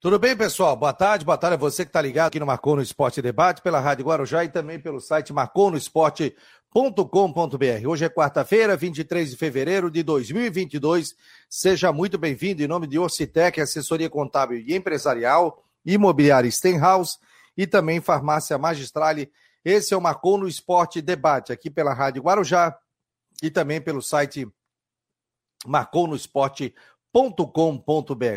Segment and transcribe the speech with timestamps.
[0.00, 0.76] Tudo bem, pessoal?
[0.76, 3.60] Boa tarde, boa tarde a você que está ligado aqui no Marcou no Esporte Debate,
[3.60, 7.88] pela Rádio Guarujá e também pelo site marconosport.com.br.
[7.88, 11.16] Hoje é quarta-feira, 23 de fevereiro de 2022.
[11.50, 17.18] Seja muito bem-vindo em nome de Orcitec, assessoria contábil e empresarial, imobiliária Stenhouse
[17.56, 19.32] e também farmácia Magistrale.
[19.64, 22.78] Esse é o Marcou no Esporte Debate, aqui pela Rádio Guarujá
[23.42, 24.46] e também pelo site
[25.66, 26.97] marconosport.com.br.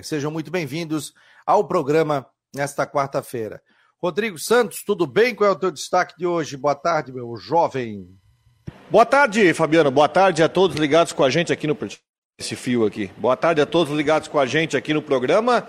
[0.01, 1.13] Sejam muito bem-vindos
[1.45, 2.25] ao programa
[2.55, 3.61] nesta quarta-feira.
[4.01, 5.35] Rodrigo Santos, tudo bem?
[5.35, 6.55] Qual é o teu destaque de hoje?
[6.55, 8.07] Boa tarde, meu jovem.
[8.89, 9.91] Boa tarde, Fabiano.
[9.91, 11.77] Boa tarde a todos ligados com a gente aqui no
[12.39, 13.11] esse fio aqui.
[13.17, 15.67] Boa tarde a todos ligados com a gente aqui no programa.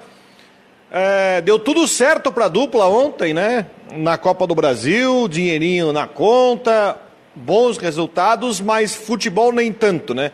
[0.88, 3.66] É, deu tudo certo para a dupla ontem, né?
[3.96, 7.00] Na Copa do Brasil, dinheirinho na conta,
[7.34, 10.30] bons resultados, mas futebol nem tanto, né?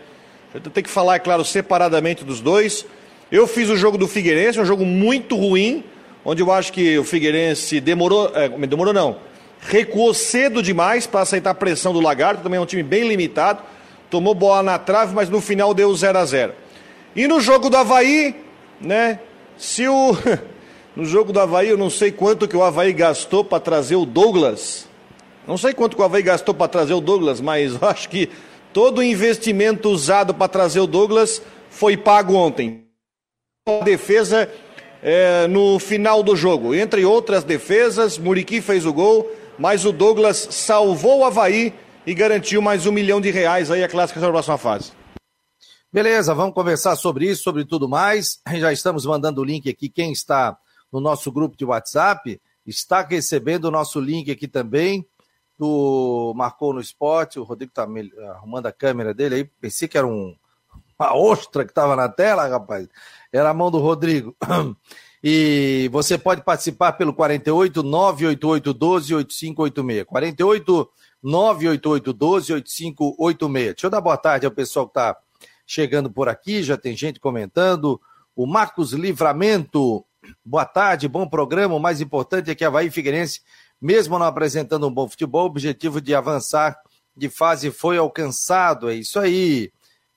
[0.55, 2.87] Gente tem que falar, é claro, separadamente dos dois.
[3.31, 5.85] Eu fiz o jogo do Figueirense, um jogo muito ruim,
[6.25, 9.19] onde eu acho que o Figueirense demorou, é, demorou não,
[9.61, 13.63] recuou cedo demais para aceitar a pressão do Lagarto, também é um time bem limitado,
[14.09, 16.55] tomou bola na trave, mas no final deu 0 a 0
[17.15, 18.35] E no jogo do Havaí,
[18.81, 19.21] né,
[19.59, 20.17] se o...
[20.97, 24.07] no jogo do Havaí, eu não sei quanto que o Havaí gastou para trazer o
[24.07, 24.89] Douglas,
[25.47, 28.31] não sei quanto que o Havaí gastou para trazer o Douglas, mas eu acho que
[28.73, 32.87] todo o investimento usado para trazer o Douglas foi pago ontem
[33.67, 34.51] a defesa
[35.03, 36.75] é, no final do jogo.
[36.75, 41.75] Entre outras defesas, Muriqui fez o gol, mas o Douglas salvou o Havaí
[42.07, 44.93] e garantiu mais um milhão de reais aí a classificação da próxima fase.
[45.93, 48.41] Beleza, vamos conversar sobre isso, sobre tudo mais.
[48.59, 49.89] Já estamos mandando o link aqui.
[49.89, 50.57] Quem está
[50.93, 55.07] no nosso grupo de WhatsApp está recebendo o nosso link aqui também
[55.59, 57.39] do Marcou no Esporte.
[57.39, 57.87] O Rodrigo está
[58.33, 59.45] arrumando a câmera dele aí.
[59.45, 60.37] Pensei que era um,
[60.99, 62.89] uma ostra que estava na tela, rapaz.
[63.33, 64.37] Era a mão do Rodrigo.
[65.21, 70.05] E você pode participar pelo 48 988 12 8586.
[70.07, 73.67] 48 988 12 8586.
[73.75, 75.17] Deixa eu dar boa tarde ao pessoal que está
[75.67, 78.01] chegando por aqui, já tem gente comentando.
[78.35, 80.05] O Marcos Livramento,
[80.45, 81.75] boa tarde, bom programa.
[81.75, 83.43] O mais importante é que a Havaí Figueirense,
[83.81, 86.79] mesmo não apresentando um bom futebol, o objetivo de avançar
[87.17, 88.89] de fase foi alcançado.
[88.89, 89.73] É isso aí.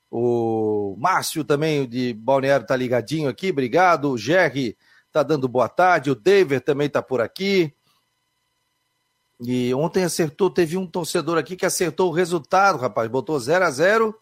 [0.09, 4.11] O Márcio também de Balneário tá ligadinho aqui, obrigado.
[4.11, 4.77] O Jerry
[5.11, 6.11] tá dando boa tarde.
[6.11, 7.73] O David também tá por aqui.
[9.39, 13.09] E ontem acertou, teve um torcedor aqui que acertou o resultado, rapaz.
[13.09, 14.15] Botou 0 a 0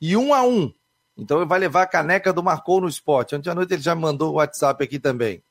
[0.00, 0.72] e 1 a 1
[1.16, 3.34] Então ele vai levar a caneca do Marcou no Esporte.
[3.34, 5.42] Ontem à noite ele já mandou o WhatsApp aqui também.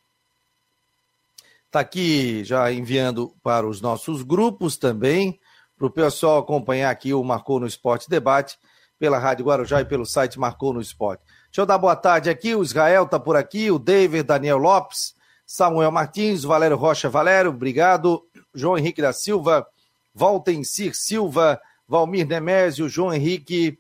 [1.72, 5.40] Tá aqui já enviando para os nossos grupos também,
[5.78, 8.58] para o pessoal acompanhar aqui o Marcou no Esporte Debate
[8.98, 11.24] pela Rádio Guarujá e pelo site Marcou no Esporte.
[11.46, 15.14] Deixa eu dar boa tarde aqui, o Israel está por aqui, o David, Daniel Lopes,
[15.46, 19.66] Samuel Martins, Valério Rocha Valério, obrigado, João Henrique da Silva,
[20.12, 23.78] Valtencir Silva, Valmir Nemésio, João Henrique,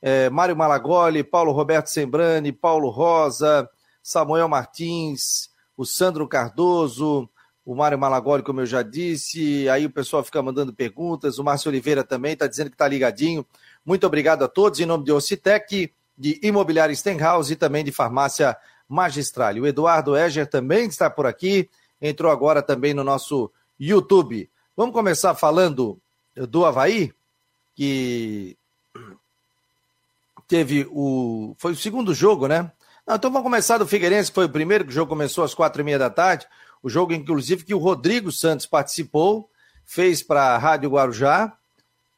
[0.00, 3.68] eh, Mário Malagoli, Paulo Roberto Sembrani, Paulo Rosa,
[4.00, 7.28] Samuel Martins, o Sandro Cardoso,
[7.64, 11.68] o Mário Malagoli, como eu já disse, aí o pessoal fica mandando perguntas, o Márcio
[11.68, 13.46] Oliveira também está dizendo que está ligadinho.
[13.84, 18.56] Muito obrigado a todos, em nome de Ocitec, de Imobiliária Stenhouse e também de Farmácia
[18.88, 19.54] Magistral.
[19.54, 24.50] O Eduardo Eger também está por aqui, entrou agora também no nosso YouTube.
[24.76, 25.98] Vamos começar falando
[26.34, 27.12] do Havaí,
[27.74, 28.56] que
[30.48, 31.54] teve o.
[31.58, 32.70] Foi o segundo jogo, né?
[33.06, 35.54] Não, então vamos começar do Figueirense, que foi o primeiro, que o jogo começou às
[35.54, 36.46] quatro e meia da tarde.
[36.82, 39.48] O jogo, inclusive, que o Rodrigo Santos participou,
[39.84, 41.56] fez para a Rádio Guarujá.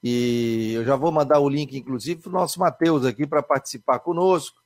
[0.03, 3.99] E eu já vou mandar o link, inclusive, para o nosso Matheus aqui para participar
[3.99, 4.57] conosco.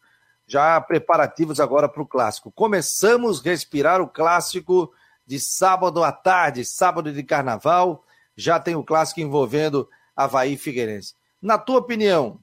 [0.46, 2.50] Já preparativos agora para o clássico.
[2.52, 4.92] Começamos a respirar o clássico
[5.26, 8.04] de sábado à tarde, sábado de carnaval.
[8.36, 11.14] Já tem o clássico envolvendo Havaí e Figueirense.
[11.40, 12.38] Na tua opinião,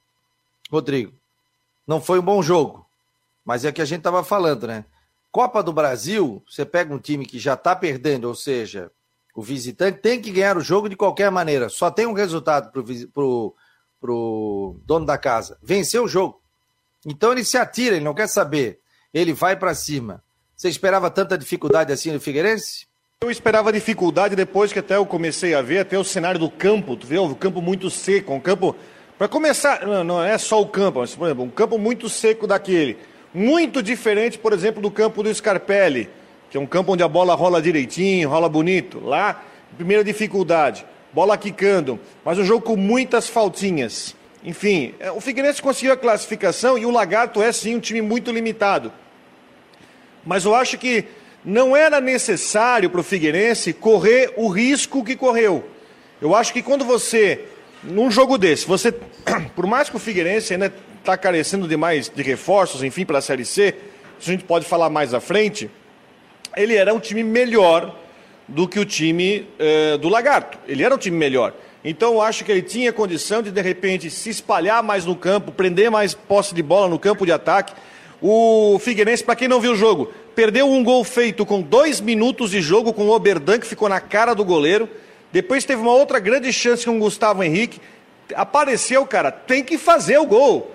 [0.69, 1.13] Rodrigo,
[1.87, 2.85] não foi um bom jogo,
[3.43, 4.85] mas é que a gente estava falando, né?
[5.35, 8.89] Copa do Brasil, você pega um time que já está perdendo, ou seja,
[9.35, 11.67] o visitante tem que ganhar o jogo de qualquer maneira.
[11.67, 12.81] Só tem um resultado para
[13.13, 13.53] pro,
[13.99, 16.39] pro dono da casa: vencer o jogo.
[17.05, 18.79] Então ele se atira, ele não quer saber.
[19.13, 20.23] Ele vai para cima.
[20.55, 22.87] Você esperava tanta dificuldade assim no Figueirense?
[23.19, 26.95] Eu esperava dificuldade depois que até eu comecei a ver até o cenário do campo.
[26.95, 28.73] Tu vê o campo muito seco, um campo
[29.17, 32.47] para começar, não, não, é só o campo, mas, por exemplo, um campo muito seco
[32.47, 32.97] daquele,
[33.35, 36.09] muito diferente, por exemplo, do campo do Scarpelli
[36.55, 39.01] que é um campo onde a bola rola direitinho, rola bonito.
[39.03, 39.43] Lá,
[39.75, 44.15] primeira dificuldade, bola quicando, mas um jogo com muitas faltinhas.
[44.41, 48.31] Enfim, é, o Figueirense conseguiu a classificação e o Lagarto é sim um time muito
[48.31, 48.89] limitado.
[50.25, 51.03] Mas eu acho que
[51.43, 55.67] não era necessário para o Figueirense correr o risco que correu.
[56.21, 57.43] Eu acho que quando você,
[57.83, 58.93] num jogo desse, você,
[59.57, 60.73] por mais que o Figueirense ainda
[61.05, 63.75] está carecendo de mais de reforços, enfim, para a Série C,
[64.19, 65.69] isso a gente pode falar mais à frente,
[66.57, 67.95] ele era um time melhor
[68.47, 70.57] do que o time eh, do Lagarto.
[70.67, 71.53] Ele era um time melhor.
[71.83, 75.51] Então eu acho que ele tinha condição de, de repente, se espalhar mais no campo,
[75.51, 77.73] prender mais posse de bola no campo de ataque.
[78.21, 82.51] O Figueirense, para quem não viu o jogo, perdeu um gol feito com dois minutos
[82.51, 84.89] de jogo com o Oberdan, que ficou na cara do goleiro.
[85.31, 87.79] Depois teve uma outra grande chance com o Gustavo Henrique.
[88.33, 90.74] Apareceu, cara, tem que fazer o gol.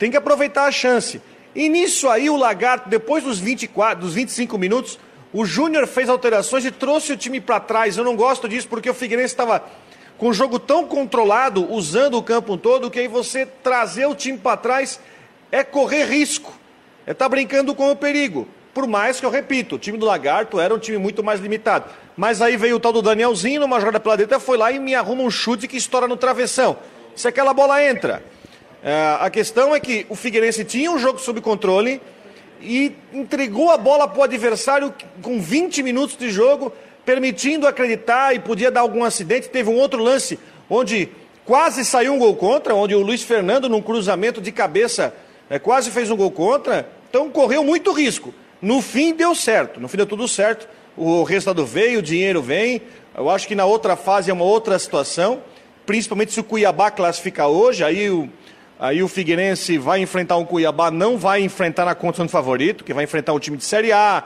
[0.00, 1.20] Tem que aproveitar a chance.
[1.54, 4.98] E nisso aí o Lagarto, depois dos 24, dos 25 minutos,
[5.30, 7.98] o Júnior fez alterações e trouxe o time para trás.
[7.98, 9.62] Eu não gosto disso porque o Figueirense estava
[10.16, 14.38] com o jogo tão controlado, usando o campo todo, que aí você trazer o time
[14.38, 14.98] para trás
[15.52, 16.58] é correr risco.
[17.06, 18.48] É estar tá brincando com o perigo.
[18.72, 21.90] Por mais que eu repito, o time do Lagarto era um time muito mais limitado.
[22.16, 24.94] Mas aí veio o tal do Danielzinho, numa jogada pela direita, foi lá e me
[24.94, 26.78] arruma um chute que estoura no travessão.
[27.14, 28.22] Se aquela bola entra.
[28.82, 32.00] É, a questão é que o Figueirense tinha um jogo sob controle
[32.62, 34.92] e entregou a bola para o adversário
[35.22, 36.72] com 20 minutos de jogo
[37.04, 39.48] permitindo acreditar e podia dar algum acidente.
[39.48, 40.38] Teve um outro lance
[40.68, 41.08] onde
[41.44, 45.14] quase saiu um gol contra, onde o Luiz Fernando, num cruzamento de cabeça,
[45.48, 46.88] é, quase fez um gol contra.
[47.08, 48.32] Então correu muito risco.
[48.62, 50.68] No fim deu certo, no fim deu tudo certo.
[50.96, 52.82] O resultado veio, o dinheiro vem.
[53.16, 55.42] Eu acho que na outra fase é uma outra situação,
[55.84, 58.28] principalmente se o Cuiabá classificar hoje, aí o,
[58.80, 62.94] aí o Figueirense vai enfrentar um Cuiabá, não vai enfrentar na condição de favorito, que
[62.94, 64.24] vai enfrentar um time de Série A,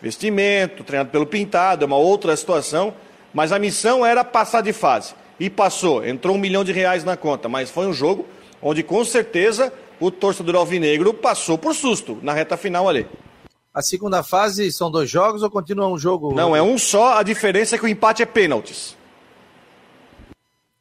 [0.00, 2.94] vestimento, treinado pelo Pintado, é uma outra situação,
[3.34, 5.14] mas a missão era passar de fase.
[5.38, 8.24] E passou, entrou um milhão de reais na conta, mas foi um jogo
[8.62, 13.06] onde com certeza o torcedor alvinegro passou por susto na reta final ali.
[13.74, 16.32] A segunda fase são dois jogos ou continua um jogo?
[16.32, 18.96] Não, é um só, a diferença é que o empate é pênaltis.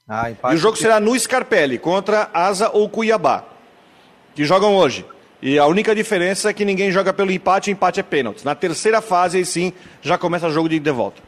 [0.07, 3.43] Ah, e o jogo será no Scarpelli, contra Asa ou Cuiabá,
[4.35, 5.05] que jogam hoje.
[5.41, 8.45] E a única diferença é que ninguém joga pelo empate, empate é pênalti.
[8.45, 11.21] Na terceira fase, aí sim, já começa o jogo de ida e volta.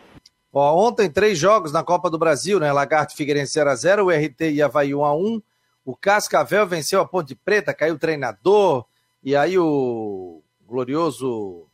[0.54, 2.72] Ó, ontem, três jogos na Copa do Brasil, né?
[2.72, 5.42] Lagarto Figueirense 0x0, o RT e Havaí 1x1.
[5.86, 8.86] O Cascavel venceu a Ponte Preta, caiu o treinador.
[9.24, 11.68] E aí o glorioso.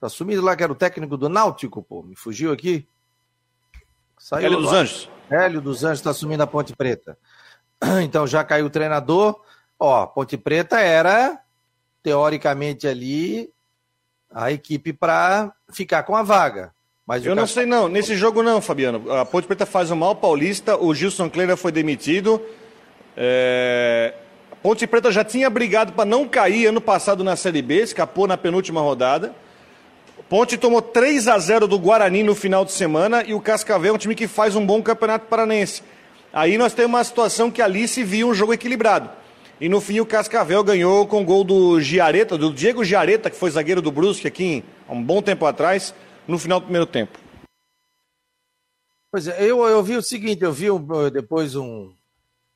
[0.00, 2.02] Tá sumido lá, que era o técnico do Náutico, pô.
[2.02, 2.86] Me fugiu aqui.
[4.18, 5.13] Saiu Hélio dos Anjos.
[5.30, 7.16] Hélio dos Anjos está assumindo a Ponte Preta.
[8.02, 9.40] Então já caiu o treinador.
[9.78, 11.38] Ó, Ponte Preta era,
[12.02, 13.50] teoricamente, ali
[14.32, 16.72] a equipe para ficar com a vaga.
[17.06, 19.12] Mas eu não sei não, nesse jogo não, Fabiano.
[19.12, 22.40] A Ponte Preta faz o mal paulista, o Gilson Kleiner foi demitido.
[23.16, 24.14] É...
[24.50, 28.26] A Ponte Preta já tinha brigado para não cair ano passado na Série B, escapou
[28.26, 29.34] na penúltima rodada.
[30.34, 33.94] Ponte tomou 3 a 0 do Guarani no final de semana e o Cascavel é
[33.94, 35.80] um time que faz um bom campeonato paranense.
[36.32, 39.08] Aí nós temos uma situação que ali se viu um jogo equilibrado.
[39.60, 43.36] E no fim o Cascavel ganhou com o gol do Giareta, do Diego Giareta, que
[43.36, 45.94] foi zagueiro do Brusque aqui há um bom tempo atrás,
[46.26, 47.16] no final do primeiro tempo.
[49.12, 51.92] Pois é, eu, eu vi o seguinte, eu vi um, depois um,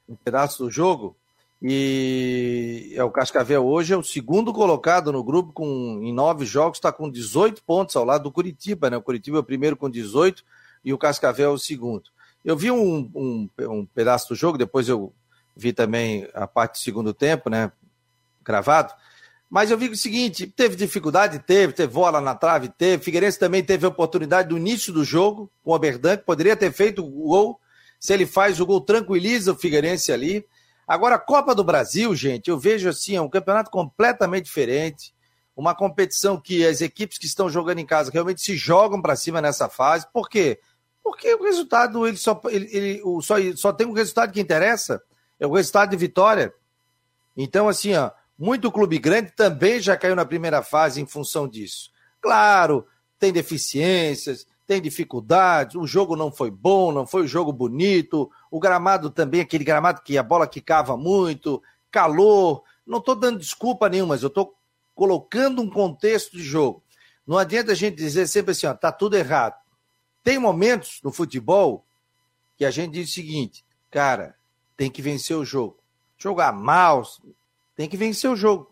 [0.08, 1.16] um pedaço do jogo
[1.60, 6.78] e é o Cascavel hoje é o segundo colocado no grupo com em nove jogos
[6.78, 8.96] está com 18 pontos ao lado do Curitiba, né?
[8.96, 10.44] O Curitiba é o primeiro com 18
[10.84, 12.10] e o Cascavel é o segundo.
[12.44, 15.12] Eu vi um, um, um pedaço do jogo, depois eu
[15.56, 17.72] vi também a parte do segundo tempo, né?
[18.44, 18.94] Gravado.
[19.50, 23.02] Mas eu vi o seguinte: teve dificuldade, teve, teve bola na trave, teve.
[23.02, 26.72] Figueirense também teve a oportunidade do início do jogo com o Oberdan, que poderia ter
[26.72, 27.60] feito o gol.
[27.98, 30.46] Se ele faz o gol, tranquiliza o Figueirense ali.
[30.88, 35.14] Agora, a Copa do Brasil, gente, eu vejo assim, é um campeonato completamente diferente.
[35.54, 39.42] Uma competição que as equipes que estão jogando em casa realmente se jogam para cima
[39.42, 40.06] nessa fase.
[40.10, 40.58] Por quê?
[41.02, 45.02] Porque o resultado, ele só, ele, ele, só, só tem um resultado que interessa
[45.38, 46.52] é o resultado de vitória.
[47.36, 51.90] Então, assim, ó, muito clube grande também já caiu na primeira fase em função disso.
[52.20, 52.86] Claro,
[53.18, 58.60] tem deficiências, tem dificuldades, o jogo não foi bom, não foi um jogo bonito, o
[58.60, 62.62] gramado também, aquele gramado que a bola quicava muito, calor.
[62.86, 64.54] Não estou dando desculpa nenhuma, mas eu estou
[64.94, 66.82] colocando um contexto de jogo.
[67.26, 69.54] Não adianta a gente dizer sempre assim, ó, tá tudo errado.
[70.22, 71.86] Tem momentos no futebol
[72.54, 74.36] que a gente diz o seguinte, cara,
[74.76, 75.78] tem que vencer o jogo.
[76.18, 77.04] Jogar mal,
[77.74, 78.70] tem que vencer o jogo.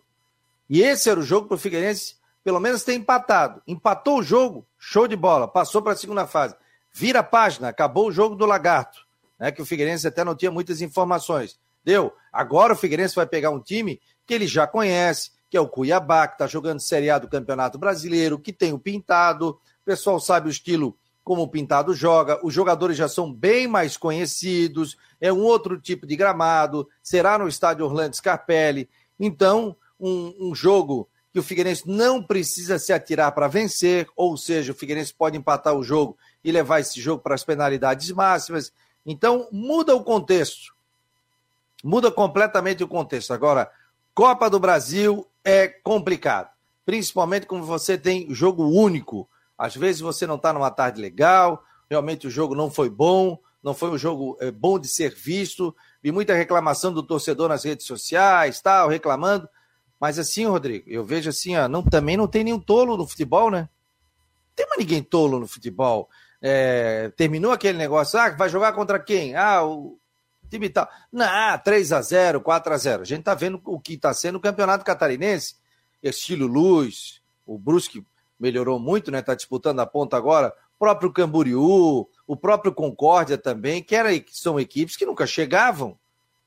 [0.68, 3.60] E esse era o jogo para o Figueirense, pelo menos ter empatado.
[3.66, 6.54] Empatou o jogo, show de bola, passou para a segunda fase.
[6.94, 9.00] Vira a página, acabou o jogo do Lagarto,
[9.36, 11.58] né, que o Figueirense até não tinha muitas informações.
[11.84, 12.12] Deu.
[12.32, 16.28] Agora o Figueirense vai pegar um time que ele já conhece, que é o Cuiabá,
[16.28, 20.46] que está jogando Série A do Campeonato Brasileiro, que tem o Pintado, o pessoal sabe
[20.46, 25.42] o estilo como o Pintado joga, os jogadores já são bem mais conhecidos, é um
[25.42, 28.88] outro tipo de gramado, será no estádio Orlando Scarpelli.
[29.18, 34.72] Então, um, um jogo que o Figueirense não precisa se atirar para vencer, ou seja,
[34.72, 38.72] o Figueirense pode empatar o jogo e levar esse jogo para as penalidades máximas.
[39.04, 40.74] Então, muda o contexto.
[41.84, 43.34] Muda completamente o contexto.
[43.34, 43.70] Agora,
[44.14, 46.48] Copa do Brasil é complicado,
[46.86, 49.28] principalmente quando você tem jogo único
[49.58, 53.74] às vezes você não está numa tarde legal, realmente o jogo não foi bom, não
[53.74, 55.74] foi um jogo é, bom de ser visto.
[56.02, 59.46] Vi muita reclamação do torcedor nas redes sociais, tal, reclamando.
[60.06, 63.50] Mas assim, Rodrigo, eu vejo assim, ó, não, também não tem nenhum tolo no futebol,
[63.50, 63.62] né?
[63.62, 66.08] Não tem mais ninguém tolo no futebol.
[66.40, 69.34] É, terminou aquele negócio, ah, vai jogar contra quem?
[69.34, 69.98] Ah, o
[70.48, 70.88] time tal.
[71.10, 71.26] Não,
[71.58, 74.40] 3 a 0 4 a 0 A gente tá vendo o que está sendo o
[74.40, 75.56] campeonato catarinense.
[76.00, 78.06] Estilo Luz, o Brusque
[78.38, 79.18] melhorou muito, né?
[79.18, 80.54] Está disputando a ponta agora.
[80.76, 85.98] O próprio Camboriú, o próprio Concórdia também, que, era, são equipes que nunca chegavam.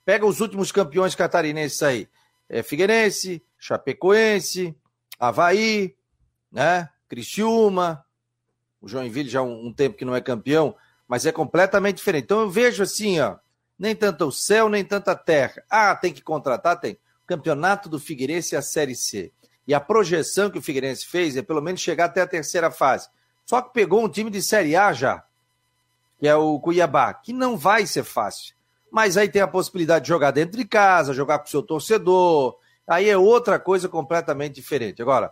[0.06, 2.08] Pega os últimos campeões catarinenses aí.
[2.48, 4.76] É Figueirense, Chapecoense,
[5.20, 5.96] Havaí,
[6.52, 6.90] né?
[7.08, 8.06] Criciúma,
[8.82, 10.76] o Joinville já um, um tempo que não é campeão,
[11.08, 12.24] mas é completamente diferente.
[12.24, 13.38] Então eu vejo assim, ó,
[13.78, 15.64] nem tanto o céu, nem tanta terra.
[15.70, 16.80] Ah, tem que contratar?
[16.80, 16.94] Tem.
[17.24, 19.32] O campeonato do Figueirense é a Série C.
[19.68, 23.10] E a projeção que o Figueirense fez é pelo menos chegar até a terceira fase.
[23.46, 25.24] Só que pegou um time de Série A já,
[26.20, 28.56] que é o Cuiabá, que não vai ser fácil.
[28.92, 32.59] Mas aí tem a possibilidade de jogar dentro de casa, jogar com o seu torcedor.
[32.90, 35.02] Aí é outra coisa completamente diferente.
[35.02, 35.32] Agora,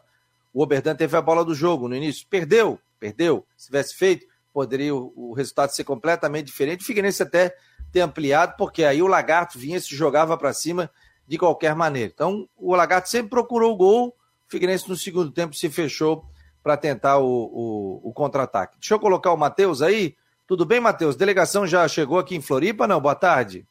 [0.53, 2.27] o Oberdan teve a bola do jogo no início.
[2.29, 3.45] Perdeu, perdeu.
[3.57, 6.81] Se tivesse feito, poderia o, o resultado ser completamente diferente.
[6.81, 7.55] O Figueirense até
[7.91, 10.89] ter ampliado, porque aí o Lagarto vinha se jogava para cima
[11.27, 12.11] de qualquer maneira.
[12.13, 16.25] Então, o Lagarto sempre procurou o gol Figueirense no segundo tempo se fechou
[16.63, 18.77] para tentar o, o, o contra-ataque.
[18.79, 20.15] Deixa eu colocar o Matheus aí.
[20.45, 21.15] Tudo bem, Matheus?
[21.15, 23.01] Delegação já chegou aqui em Floripa, não?
[23.01, 23.65] Boa tarde.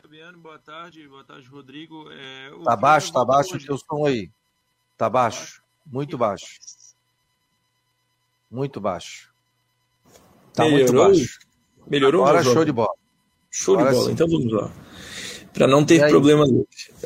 [0.00, 1.06] Tudo Fabiano, boa tarde.
[1.08, 2.10] Boa tarde, Rodrigo.
[2.10, 3.64] É, tá baixo, tá baixo hoje...
[3.64, 4.30] o teu som aí.
[4.96, 5.62] Tá baixo.
[5.86, 6.46] Muito baixo.
[8.50, 9.30] Muito baixo.
[10.54, 11.04] Tá Melhorou?
[11.04, 11.38] muito baixo.
[11.86, 12.24] Melhorou?
[12.24, 12.94] Agora show de bola.
[13.50, 14.06] Show Agora de bola.
[14.06, 14.12] Sim.
[14.12, 14.72] Então vamos lá
[15.52, 16.48] para não ter problemas.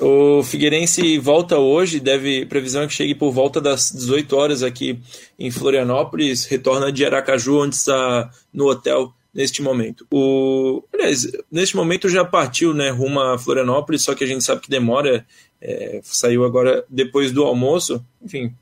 [0.00, 5.00] O Figueirense volta hoje, deve previsão é que chegue por volta das 18 horas aqui
[5.38, 10.06] em Florianópolis, retorna de Aracaju, onde está no hotel neste momento.
[10.10, 14.60] O, aliás, neste momento já partiu, né, rumo a Florianópolis, só que a gente sabe
[14.60, 15.26] que demora,
[15.60, 18.54] é, saiu agora depois do almoço, enfim,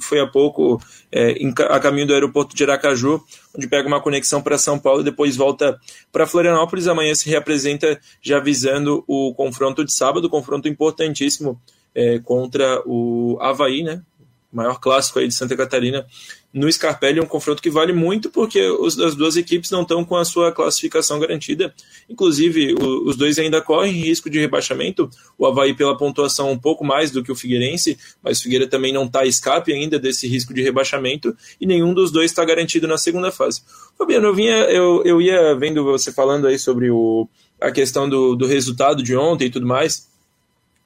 [0.00, 0.80] foi há pouco
[1.12, 1.34] é,
[1.68, 3.22] a caminho do aeroporto de Aracaju,
[3.56, 5.78] onde pega uma conexão para São Paulo e depois volta
[6.10, 6.88] para Florianópolis.
[6.88, 11.60] Amanhã se reapresenta já visando o confronto de sábado, confronto importantíssimo
[11.94, 14.02] é, contra o Havaí, né?
[14.52, 16.06] Maior clássico aí de Santa Catarina,
[16.52, 20.04] no Scarpelli, é um confronto que vale muito porque os, as duas equipes não estão
[20.04, 21.72] com a sua classificação garantida.
[22.08, 25.08] Inclusive, o, os dois ainda correm risco de rebaixamento.
[25.38, 28.92] O Havaí pela pontuação um pouco mais do que o Figueirense, mas o Figueira também
[28.92, 32.98] não está escape ainda desse risco de rebaixamento e nenhum dos dois está garantido na
[32.98, 33.62] segunda fase.
[33.96, 37.28] Fabiano, eu, vinha, eu, eu ia vendo você falando aí sobre o,
[37.60, 40.08] a questão do, do resultado de ontem e tudo mais.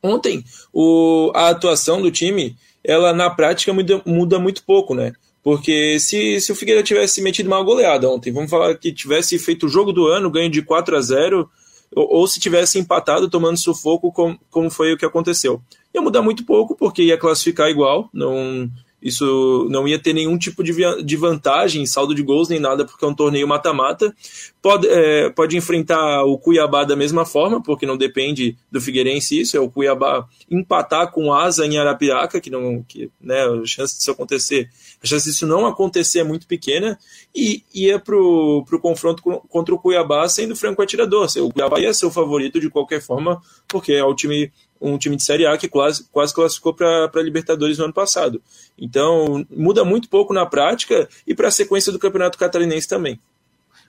[0.03, 2.55] Ontem, o, a atuação do time
[2.85, 5.13] ela na prática muda, muda muito pouco, né?
[5.43, 9.67] Porque se, se o Figueira tivesse metido uma goleada ontem, vamos falar que tivesse feito
[9.67, 11.51] o jogo do ano, ganho de 4 a 0
[11.95, 15.61] ou, ou se tivesse empatado tomando sufoco, como, como foi o que aconteceu.
[15.95, 18.71] Ia mudar muito pouco, porque ia classificar igual, não,
[19.05, 20.73] isso não ia ter nenhum tipo de,
[21.05, 24.17] de vantagem, saldo de gols nem nada, porque é um torneio mata-mata.
[24.63, 29.59] Pode, é, pode enfrentar o Cuiabá da mesma forma, porque não depende do Figueirense isso,
[29.59, 34.11] é o Cuiabá empatar com asa em Arapiraca, que não, que, né, a chance disso
[34.11, 34.71] acontecer,
[35.03, 36.99] a chance disso não acontecer é muito pequena,
[37.35, 41.29] e ia pro, pro confronto contra o Cuiabá sendo franco atirador.
[41.37, 44.51] O Cuiabá ia ser o favorito de qualquer forma, porque é o time
[44.81, 48.43] um time de Série A que quase, quase classificou para a Libertadores no ano passado.
[48.79, 53.19] Então, muda muito pouco na prática e para a sequência do Campeonato Catarinense também.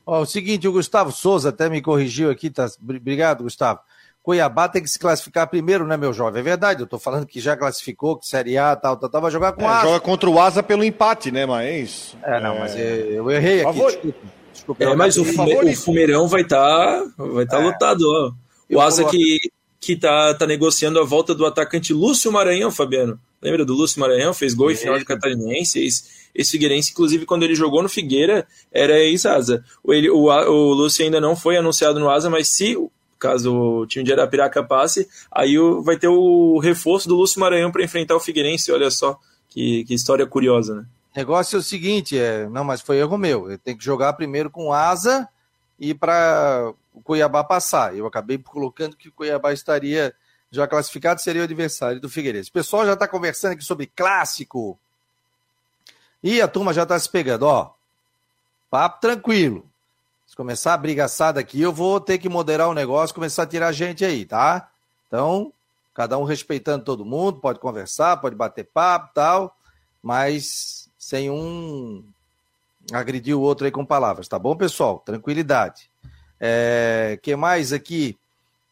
[0.06, 2.68] Ó, o seguinte, o Gustavo Souza até me corrigiu aqui, tá?
[2.82, 3.80] Obrigado, Gustavo.
[4.22, 6.39] Cuiabá tem que se classificar primeiro, né, meu jovem?
[6.39, 9.32] É verdade, eu tô falando que já classificou, que Série A, tal, tal, tal, vai
[9.32, 9.88] jogar com é, o Asa.
[9.88, 12.15] Joga contra o Asa pelo empate, né, mas...
[12.24, 12.60] É, não, é...
[12.60, 13.92] mas eu, errei aqui, Favor...
[13.92, 14.20] desculpa.
[14.51, 17.63] desculpa é, mas o, fume, o Fumeirão vai estar tá, vai tá é.
[17.65, 18.32] lotado, ó.
[18.68, 19.39] O Asa que
[19.86, 23.20] que tá, tá negociando a volta do atacante Lúcio Maranhão, Fabiano.
[23.39, 24.34] Lembra do Lúcio Maranhão?
[24.34, 25.80] Fez gol em final de Catarinense,
[26.34, 29.63] esse Figueirense, inclusive quando ele jogou no Figueira, era ex-asa.
[29.84, 32.75] O, o, o Lúcio ainda não foi anunciado no asa, mas se
[33.20, 37.84] caso o time de Arapiraca passe, aí vai ter o reforço do Lúcio Maranhão para
[37.84, 40.86] enfrentar o Figueirense, olha só que, que história curiosa, né?
[41.15, 43.51] O negócio é o seguinte, é, não, mas foi erro meu.
[43.51, 45.30] Eu tenho que jogar primeiro com asa
[45.80, 47.96] e para o Cuiabá passar.
[47.96, 50.16] Eu acabei colocando que o Cuiabá estaria
[50.50, 52.50] já classificado, seria o adversário do Figueirense.
[52.50, 54.80] O pessoal já está conversando aqui sobre clássico.
[56.24, 57.74] E a turma já está se pegando, ó.
[58.70, 59.66] Papo tranquilo.
[60.25, 63.72] Se começar a brigaçada aqui, eu vou ter que moderar o negócio, começar a tirar
[63.74, 64.72] gente aí, tá?
[65.08, 65.54] Então,
[65.94, 69.56] cada um respeitando todo mundo, pode conversar, pode bater papo tal,
[70.02, 72.04] mas sem um
[72.92, 75.00] agredir o outro aí com palavras, tá bom, pessoal?
[75.00, 75.90] Tranquilidade.
[76.39, 78.18] É, que mais aqui?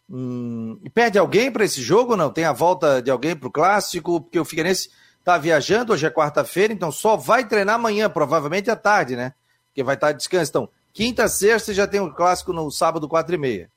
[0.10, 2.16] Hum, perde alguém para esse jogo?
[2.16, 2.30] Não?
[2.30, 4.22] Tem a volta de alguém para o clássico?
[4.22, 4.90] Porque o Figueirense
[5.20, 9.34] está viajando, hoje é quarta-feira, então só vai treinar amanhã, provavelmente à tarde, né?
[9.68, 10.50] Porque vai estar de descanso.
[10.50, 13.72] Então, quinta, sexta já tem o clássico no sábado, quatro e meia.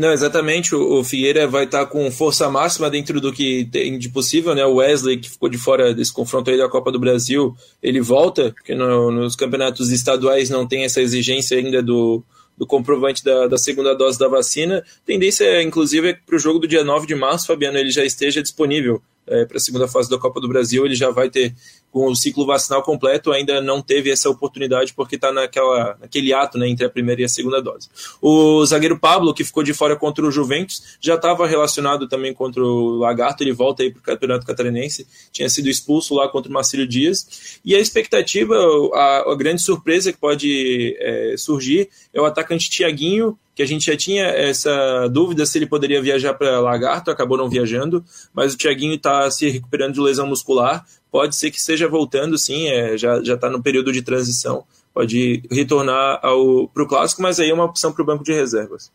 [0.00, 0.74] Não, exatamente.
[0.74, 4.64] O, Figueira vai estar com força máxima dentro do que tem de possível, né?
[4.64, 8.50] O Wesley, que ficou de fora desse confronto aí da Copa do Brasil, ele volta,
[8.52, 12.24] porque no, nos campeonatos estaduais não tem essa exigência ainda do,
[12.56, 14.82] do comprovante da, da, segunda dose da vacina.
[15.04, 18.02] Tendência, inclusive, é que para o jogo do dia 9 de março, Fabiano, ele já
[18.02, 20.86] esteja disponível é, para a segunda fase da Copa do Brasil.
[20.86, 21.54] Ele já vai ter
[21.90, 26.68] com o ciclo vacinal completo, ainda não teve essa oportunidade porque está naquele ato né,
[26.68, 27.88] entre a primeira e a segunda dose.
[28.22, 32.62] O zagueiro Pablo, que ficou de fora contra o Juventus, já estava relacionado também contra
[32.62, 36.54] o Lagarto, ele volta aí para o Campeonato Catarinense, tinha sido expulso lá contra o
[36.54, 37.58] Marcílio Dias.
[37.64, 38.54] E a expectativa,
[38.94, 43.86] a, a grande surpresa que pode é, surgir é o atacante Tiaguinho, que a gente
[43.86, 48.56] já tinha essa dúvida se ele poderia viajar para Lagarto, acabou não viajando, mas o
[48.56, 53.18] Thiaguinho está se recuperando de lesão muscular, pode ser que esteja voltando, sim, é, já
[53.20, 54.64] está no período de transição,
[54.94, 58.90] pode retornar para o Clássico, mas aí é uma opção para o banco de reservas.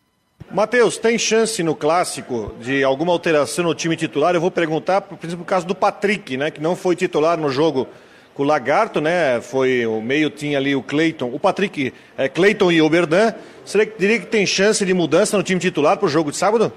[0.51, 4.35] Matheus, tem chance no clássico de alguma alteração no time titular?
[4.35, 7.49] Eu vou perguntar, por exemplo, o caso do Patrick, né, que não foi titular no
[7.49, 7.87] jogo
[8.35, 9.41] com o Lagarto, né?
[9.41, 13.33] Foi o meio tinha ali o Cleiton, o Patrick, é, Cleiton e Oberdan.
[13.65, 16.71] Você diria que tem chance de mudança no time titular para o jogo de sábado?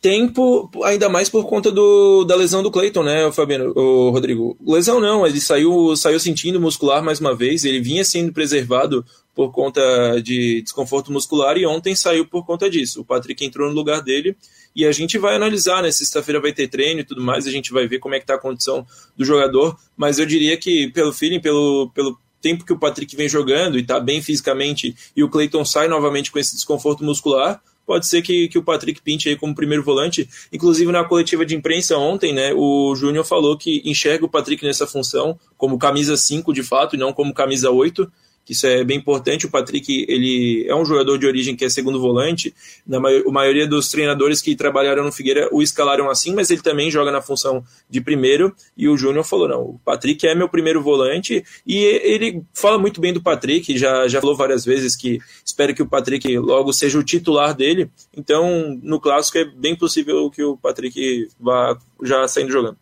[0.00, 4.56] Tempo, ainda mais por conta do, da lesão do Clayton, né, Fabiano, o Rodrigo?
[4.64, 9.52] Lesão não, ele saiu, saiu sentindo muscular mais uma vez, ele vinha sendo preservado por
[9.52, 13.00] conta de desconforto muscular e ontem saiu por conta disso.
[13.00, 14.36] O Patrick entrou no lugar dele
[14.74, 15.90] e a gente vai analisar, né?
[15.90, 18.34] Sexta-feira vai ter treino e tudo mais, a gente vai ver como é que tá
[18.34, 22.78] a condição do jogador, mas eu diria que pelo feeling, pelo, pelo tempo que o
[22.78, 27.04] Patrick vem jogando e tá bem fisicamente e o Clayton sai novamente com esse desconforto
[27.04, 30.28] muscular, pode ser que, que o Patrick pinte aí como primeiro volante.
[30.52, 34.86] Inclusive, na coletiva de imprensa ontem, né, o Júnior falou que enxerga o Patrick nessa
[34.86, 38.06] função como camisa 5 de fato e não como camisa 8
[38.52, 39.46] isso é bem importante.
[39.46, 42.54] O Patrick ele é um jogador de origem que é segundo volante.
[42.86, 47.10] Na maioria dos treinadores que trabalharam no Figueira o escalaram assim, mas ele também joga
[47.10, 48.54] na função de primeiro.
[48.76, 51.44] E o Júnior falou: não, o Patrick é meu primeiro volante.
[51.66, 55.82] E ele fala muito bem do Patrick, já, já falou várias vezes que espera que
[55.82, 57.90] o Patrick logo seja o titular dele.
[58.16, 62.76] Então, no clássico é bem possível que o Patrick vá já saindo jogando.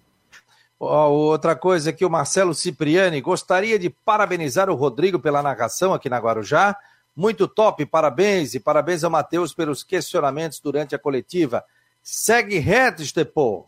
[0.78, 6.18] Outra coisa aqui, o Marcelo Cipriani gostaria de parabenizar o Rodrigo pela narração aqui na
[6.18, 6.76] Guarujá.
[7.16, 11.64] Muito top, parabéns e parabéns ao Matheus pelos questionamentos durante a coletiva.
[12.02, 13.66] Segue reto, Estepô.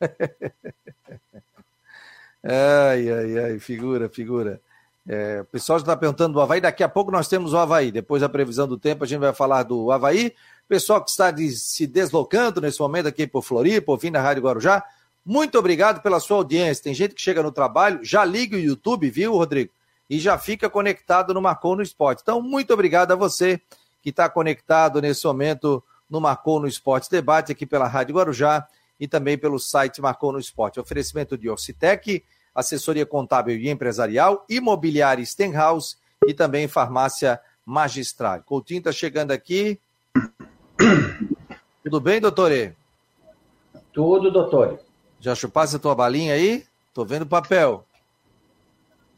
[2.42, 4.58] ai, ai, ai, figura, figura.
[5.06, 6.60] É, o pessoal está perguntando do Havaí.
[6.60, 7.92] Daqui a pouco nós temos o Havaí.
[7.92, 10.34] Depois da previsão do tempo, a gente vai falar do Havaí.
[10.66, 14.82] Pessoal que está de, se deslocando nesse momento aqui por Floripa, fim da Rádio Guarujá.
[15.28, 16.84] Muito obrigado pela sua audiência.
[16.84, 19.72] Tem gente que chega no trabalho, já liga o YouTube, viu, Rodrigo?
[20.08, 22.22] E já fica conectado no Marcou no Esporte.
[22.22, 23.60] Então, muito obrigado a você
[24.00, 28.68] que está conectado nesse momento no Marcou no Esporte Debate, aqui pela Rádio Guarujá
[29.00, 30.78] e também pelo site Marcou no Esporte.
[30.78, 32.22] Oferecimento de Orcitec,
[32.54, 38.44] assessoria contábil e empresarial, imobiliária Stenhouse e também farmácia magistral.
[38.44, 39.80] Coutinho está chegando aqui.
[41.82, 42.52] Tudo bem, doutor?
[43.92, 44.85] Tudo, doutor.
[45.20, 46.64] Já chupasse a tua balinha aí?
[46.92, 47.84] Tô vendo o papel.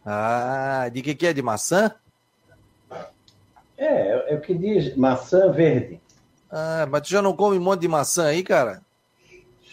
[0.05, 1.33] Ah, de que que é?
[1.33, 1.95] De maçã?
[3.77, 6.01] É, é o que diz maçã verde.
[6.51, 8.81] Ah, mas tu já não come um monte de maçã aí, cara?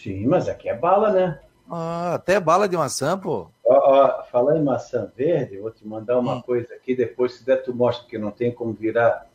[0.02, 1.40] Sim, mas aqui é bala, né?
[1.68, 3.48] Ah, até bala de maçã, pô.
[3.64, 6.42] Ó, ó, falar em maçã verde, vou te mandar uma hum.
[6.42, 9.26] coisa aqui, depois se der tu mostra, porque não tem como virar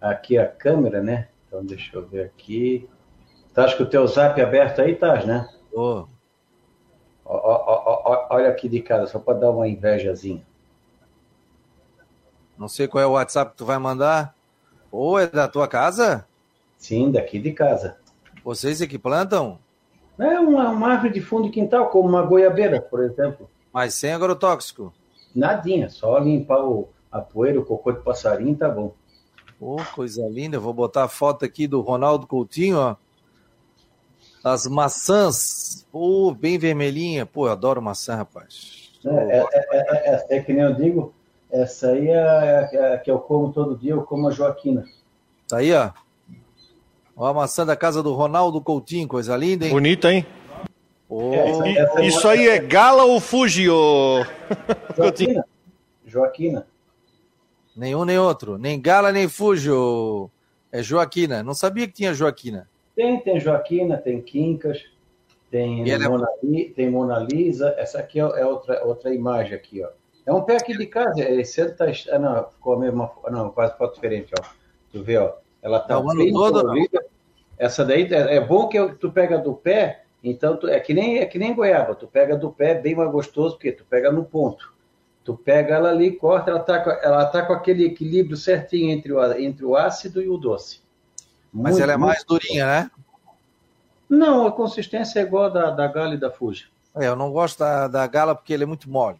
[0.00, 1.28] aqui a câmera, né?
[1.46, 2.88] Então deixa eu ver aqui.
[3.52, 5.48] Tá com o teu zap aberto aí, tá, né?
[5.72, 6.08] Tô.
[8.30, 10.42] Olha aqui de casa, só para dar uma invejazinha.
[12.58, 14.34] Não sei qual é o WhatsApp que tu vai mandar.
[14.90, 16.26] Ou é da tua casa?
[16.78, 17.96] Sim, daqui de casa.
[18.44, 19.58] Vocês é que plantam?
[20.18, 23.48] É uma, uma árvore de fundo de quintal, como uma goiabeira, por exemplo.
[23.72, 24.92] Mas sem agrotóxico?
[25.34, 28.94] Nadinha, só limpar o, a poeira, o cocô de passarinho, tá bom.
[29.58, 30.56] Oh, coisa linda.
[30.56, 32.96] Eu vou botar a foto aqui do Ronaldo Coutinho, ó.
[34.44, 37.24] As maçãs, oh, bem vermelhinha.
[37.24, 38.90] Pô, eu adoro maçã, rapaz.
[39.04, 41.14] É, é, é, é, é que nem eu digo,
[41.50, 44.84] essa aí é a que eu como todo dia, eu como a Joaquina.
[45.48, 45.90] Tá aí, ó.
[47.16, 49.72] Ó a maçã da casa do Ronaldo Coutinho, coisa linda, hein?
[49.72, 50.26] Bonita, hein?
[51.08, 51.34] Oh.
[51.34, 54.24] Essa, essa isso aí é gala ou fuji, ô...
[54.96, 55.44] Joaquina.
[56.06, 56.66] Joaquina.
[57.76, 58.56] Nenhum nem outro.
[58.56, 60.30] Nem gala, nem fuji, ô...
[60.72, 61.42] É Joaquina.
[61.42, 62.66] Não sabia que tinha Joaquina.
[62.94, 64.84] Tem, tem Joaquina, tem Quincas,
[65.50, 66.64] tem Mona, é...
[66.74, 67.74] tem Mona Lisa.
[67.78, 69.88] Essa aqui é, é, outra, outra imagem aqui, ó.
[70.24, 71.20] É um pé aqui de casa.
[71.20, 71.86] Esse ano tá...
[72.10, 73.10] Ah, não, ficou a mesma...
[73.30, 74.42] Não, quase foto diferente, ó.
[74.92, 75.32] Tu vê, ó.
[75.62, 76.74] Ela tá é bem todo,
[77.56, 81.18] Essa daí é, é bom que tu pega do pé, então tu, é que nem
[81.18, 84.24] é que nem goiaba, tu pega do pé bem mais gostoso porque tu pega no
[84.24, 84.72] ponto.
[85.24, 89.12] Tu pega ela ali, corta, ela tá com, ela tá com aquele equilíbrio certinho entre
[89.12, 90.81] o, entre o ácido e o doce.
[91.52, 92.90] Mas muito, ela é mais durinha, né?
[94.08, 96.70] Não, a consistência é igual da, da gala e da Fuji.
[96.94, 99.18] É, eu não gosto da, da gala porque ele é muito mole.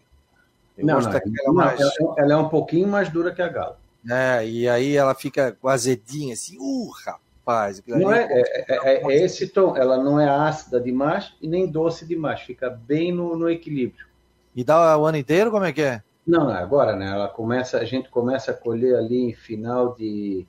[0.76, 1.10] Eu não, não,
[1.46, 1.80] não mais...
[1.80, 3.78] ela, ela, é um pouquinho mais dura que a gala.
[4.10, 7.82] É, e aí ela fica azedinha, assim, uh, rapaz.
[7.86, 12.06] Não é, é, é, é, esse tom, ela não é ácida demais e nem doce
[12.06, 14.06] demais, fica bem no, no equilíbrio.
[14.54, 16.02] E dá o ano inteiro, como é que é?
[16.26, 17.10] Não, agora, né?
[17.10, 20.46] Ela começa, a gente começa a colher ali em final de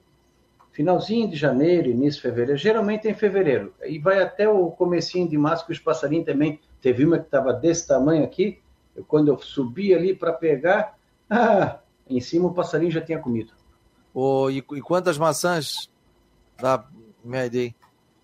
[0.73, 3.73] finalzinho de janeiro, início de fevereiro, geralmente é em fevereiro.
[3.85, 6.59] E vai até o comecinho de março, que os passarinhos também.
[6.81, 8.59] Teve uma que estava desse tamanho aqui,
[8.93, 10.97] eu, quando eu subi ali para pegar,
[11.29, 13.53] ah, em cima o passarinho já tinha comido.
[14.13, 15.89] Oh, e, e quantas maçãs
[16.59, 16.83] dá
[17.23, 17.75] média aí?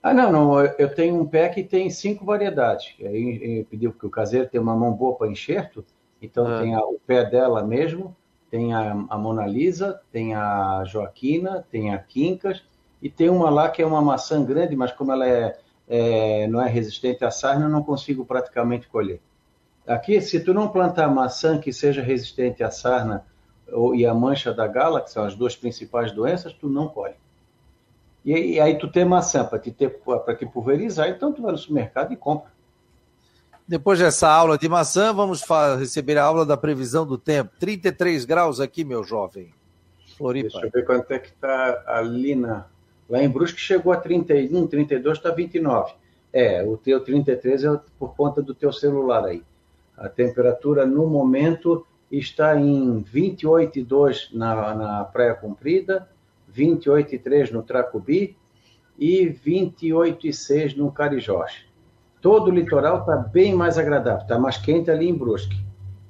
[0.02, 0.60] Ah, não, não.
[0.60, 2.96] Eu tenho um pé que tem cinco variedades.
[3.00, 5.86] Aí pediu que o caseiro tem uma mão boa para enxerto,
[6.22, 6.62] então ah.
[6.62, 8.16] tem a, o pé dela mesmo,
[8.50, 12.64] tem a, a, Mona Lisa, tem a Joaquina, tem a Quincas,
[13.02, 15.58] e tem uma lá que é uma maçã grande, mas como ela é,
[15.88, 19.22] é não é resistente à sarna, eu não consigo praticamente colher.
[19.88, 23.26] Aqui, se tu não plantar maçã que seja resistente à sarna
[23.96, 27.16] e a mancha da gala, que são as duas principais doenças, tu não colhe.
[28.24, 30.00] E, e aí tu tem maçã para te, ter,
[30.38, 32.52] te pulverizar, então tu vai no supermercado e compra.
[33.70, 35.44] Depois dessa aula de maçã, vamos
[35.78, 37.52] receber a aula da previsão do tempo.
[37.60, 39.54] 33 graus aqui, meu jovem.
[40.18, 40.50] Floripa.
[40.50, 42.66] Deixa eu ver quanto é que está ali na...
[43.08, 45.94] Lá em Brusque chegou a 31, 32, está 29.
[46.34, 49.44] É, o teu 33 é por conta do teu celular aí.
[49.96, 56.10] A temperatura no momento está em 28,2 na, na Praia Comprida,
[56.52, 58.36] 28,3 no Tracubi
[58.98, 61.69] e 28,6 no Carijós.
[62.22, 65.58] Todo o litoral está bem mais agradável, está mais quente ali em Brusque.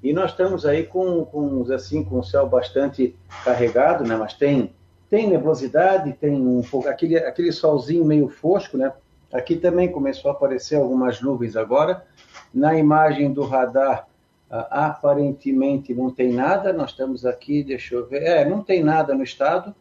[0.02, 4.15] E nós estamos aí com, com assim com o céu bastante carregado, né?
[4.15, 4.74] Mas tem
[5.10, 8.93] tem nebulosidade, tem um aquele aquele solzinho meio fosco, né?
[9.34, 12.06] Aqui também começou a aparecer algumas nuvens agora.
[12.54, 14.10] Na imagem do radar
[14.50, 19.13] Uh, aparentemente não tem nada, nós estamos aqui, deixa eu ver, é, não tem nada
[19.13, 19.76] no estado.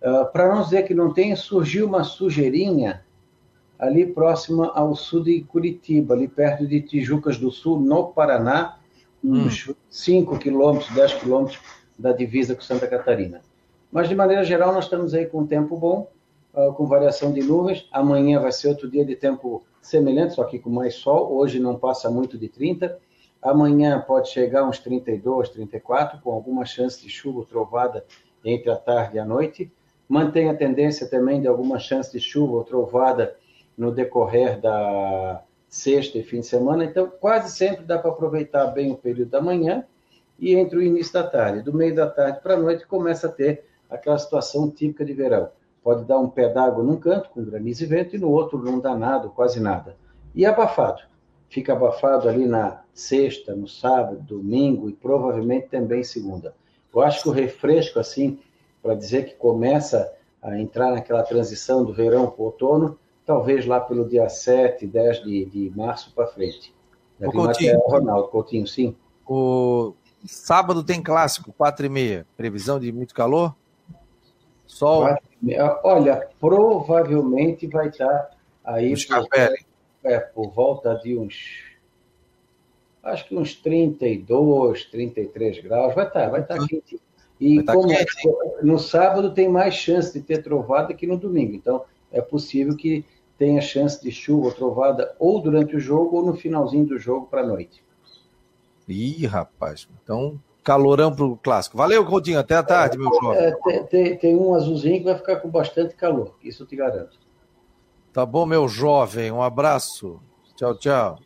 [0.00, 3.04] Uh, Para não dizer que não tem, surgiu uma sujeirinha
[3.82, 8.78] ali próxima ao sul de Curitiba, ali perto de Tijucas do Sul, no Paraná,
[9.22, 9.74] uns hum.
[9.90, 11.58] 5 quilômetros, 10 quilômetros
[11.98, 13.40] da divisa com Santa Catarina.
[13.90, 16.08] Mas, de maneira geral, nós estamos aí com um tempo bom,
[16.54, 17.88] uh, com variação de nuvens.
[17.90, 21.32] Amanhã vai ser outro dia de tempo semelhante, só que com mais sol.
[21.34, 22.96] Hoje não passa muito de 30
[23.42, 28.04] Amanhã pode chegar uns 32, 34, com alguma chance de chuva trovada
[28.44, 29.68] entre a tarde e a noite.
[30.08, 33.36] Mantém a tendência também de alguma chance de chuva ou trovada
[33.76, 36.84] no decorrer da sexta e fim de semana.
[36.84, 39.84] Então, quase sempre dá para aproveitar bem o período da manhã
[40.38, 41.62] e entre o início da tarde.
[41.62, 45.50] Do meio da tarde para a noite começa a ter aquela situação típica de verão.
[45.82, 48.78] Pode dar um pé d'água num canto, com granizo e vento, e no outro não
[48.78, 49.96] dá nada, quase nada.
[50.34, 51.02] E abafado
[51.52, 56.54] fica abafado ali na sexta, no sábado, domingo e provavelmente também segunda.
[56.94, 58.38] Eu acho que o refresco, assim,
[58.82, 63.80] para dizer que começa a entrar naquela transição do verão para o outono, talvez lá
[63.80, 66.74] pelo dia 7, 10 de, de março para frente.
[67.20, 68.96] O Coutinho, Ronaldo Coutinho, sim.
[69.26, 72.26] O sábado tem clássico, 4 e meia.
[72.36, 73.54] Previsão de muito calor?
[74.66, 75.06] Sol?
[75.84, 78.30] Olha, provavelmente vai estar
[78.64, 78.92] aí.
[78.92, 79.06] Os
[80.04, 81.70] é, por volta de uns.
[83.02, 85.94] Acho que uns 32, 33 graus.
[85.94, 87.00] Vai estar, vai estar tá quente.
[87.40, 88.12] E como quente,
[88.62, 91.54] no sábado tem mais chance de ter trovada que no domingo.
[91.54, 93.04] Então, é possível que
[93.38, 97.26] tenha chance de chuva ou trovada ou durante o jogo ou no finalzinho do jogo
[97.26, 97.82] para a noite.
[98.88, 99.88] Ih, rapaz.
[100.02, 101.76] Então, calorão para o clássico.
[101.76, 102.38] Valeu, Coutinho.
[102.38, 103.38] Até a tarde, meu jovem.
[103.38, 106.36] É, tem, tem, tem, um azulzinho que vai ficar com bastante calor.
[106.42, 107.18] Isso eu te garanto.
[108.12, 109.32] Tá bom, meu jovem.
[109.32, 110.20] Um abraço.
[110.56, 111.18] Tchau, tchau.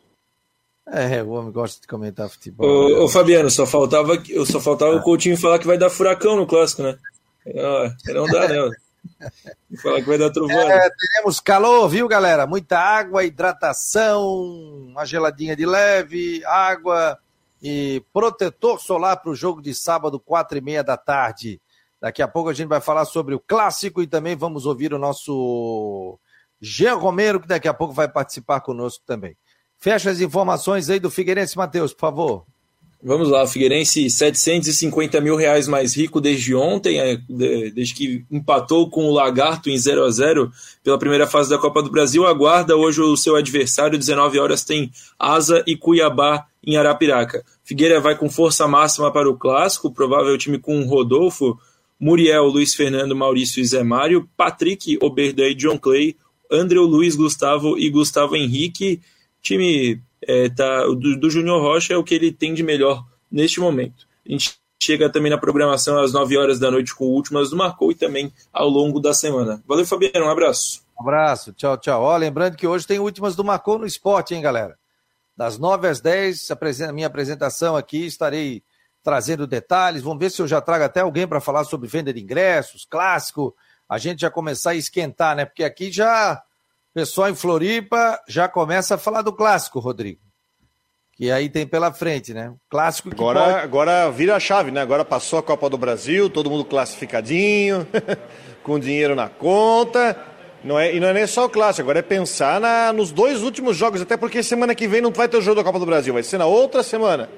[0.89, 2.65] É, o homem gosta de comentar futebol.
[2.65, 4.13] Ô, ô Fabiano, só faltava,
[4.45, 4.97] só faltava ah.
[4.97, 6.97] o Coutinho falar que vai dar furacão no clássico, né?
[7.45, 8.71] Não, não dá, né?
[10.17, 10.73] Dar trovada.
[10.73, 12.47] É, teremos calor, viu, galera?
[12.47, 14.43] Muita água, hidratação,
[14.89, 17.17] uma geladinha de leve, água
[17.61, 21.61] e protetor solar para o jogo de sábado, quatro e meia da tarde.
[21.99, 24.99] Daqui a pouco a gente vai falar sobre o clássico e também vamos ouvir o
[24.99, 26.19] nosso
[26.61, 29.35] Jean Romero, que daqui a pouco vai participar conosco também.
[29.79, 32.45] Fecha as informações aí do Figueirense, Matheus, por favor.
[33.01, 39.05] Vamos lá, Figueirense 750 mil reais mais rico desde ontem, é, desde que empatou com
[39.05, 40.51] o Lagarto em 0 a 0
[40.83, 42.25] pela primeira fase da Copa do Brasil.
[42.25, 47.45] Aguarda hoje o seu adversário, 19 horas tem Asa e Cuiabá em Arapiraca.
[47.63, 51.57] Figueira vai com força máxima para o clássico, provável time com Rodolfo,
[51.99, 56.15] Muriel, Luiz Fernando, Maurício e Zé Mário, Patrick, Oberdan e John Clay,
[56.51, 59.01] André Luiz Gustavo e Gustavo Henrique
[59.47, 63.61] time é, tá, do, do Júnior Rocha é o que ele tem de melhor neste
[63.61, 64.05] momento.
[64.27, 67.55] A gente chega também na programação às 9 horas da noite com o Últimas do
[67.55, 69.63] Marcou e também ao longo da semana.
[69.65, 70.83] Valeu, Fabiano, um abraço.
[70.99, 72.03] Um abraço, tchau, tchau.
[72.03, 74.77] Ó, lembrando que hoje tem Últimas do Marcou no esporte, hein, galera?
[75.35, 76.51] Das 9 às 10,
[76.87, 78.63] a minha apresentação aqui, estarei
[79.03, 80.01] trazendo detalhes.
[80.01, 83.55] Vamos ver se eu já trago até alguém para falar sobre venda de ingressos, clássico.
[83.87, 85.45] A gente já começar a esquentar, né?
[85.45, 86.43] Porque aqui já
[86.97, 90.19] pessoal em Floripa já começa a falar do clássico, Rodrigo.
[91.15, 92.51] Que aí tem pela frente, né?
[92.67, 93.53] Clássico agora, pode...
[93.53, 94.81] agora vira a chave, né?
[94.81, 97.87] Agora passou a Copa do Brasil, todo mundo classificadinho,
[98.63, 100.17] com dinheiro na conta.
[100.63, 103.43] Não é, e não é nem só o clássico, agora é pensar na, nos dois
[103.43, 105.85] últimos jogos, até porque semana que vem não vai ter o jogo da Copa do
[105.85, 107.29] Brasil, vai ser na outra semana.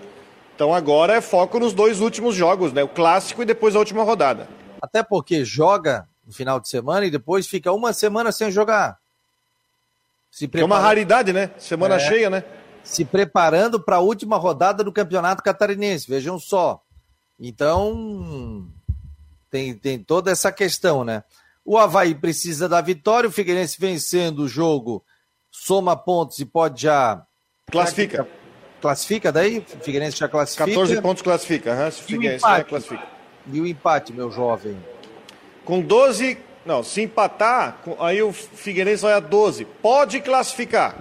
[0.56, 2.82] Então agora é foco nos dois últimos jogos, né?
[2.82, 4.48] O clássico e depois a última rodada.
[4.82, 8.99] Até porque joga no final de semana e depois fica uma semana sem jogar.
[10.40, 10.50] Se.
[10.54, 11.52] É uma raridade, né?
[11.58, 12.46] Semana é, cheia, né?
[12.82, 16.82] Se preparando para a última rodada do Campeonato Catarinense, vejam só.
[17.38, 18.66] Então,
[19.52, 21.26] tem, tem toda essa questão, né?
[21.66, 25.04] O Havaí precisa da vitória, o Figueirense vencendo o jogo,
[25.52, 27.22] soma pontos e pode já.
[27.70, 28.26] Classifica.
[28.82, 29.60] Classifica daí?
[29.60, 30.66] O Figueirense já classifica.
[30.66, 33.08] 14 pontos classifica, uhum, se o Figueirense já classifica.
[33.52, 34.78] E o empate, meu jovem?
[35.66, 36.38] Com 12,
[36.70, 39.66] não, se empatar, aí o Figueirense vai a 12.
[39.66, 40.98] Pode classificar.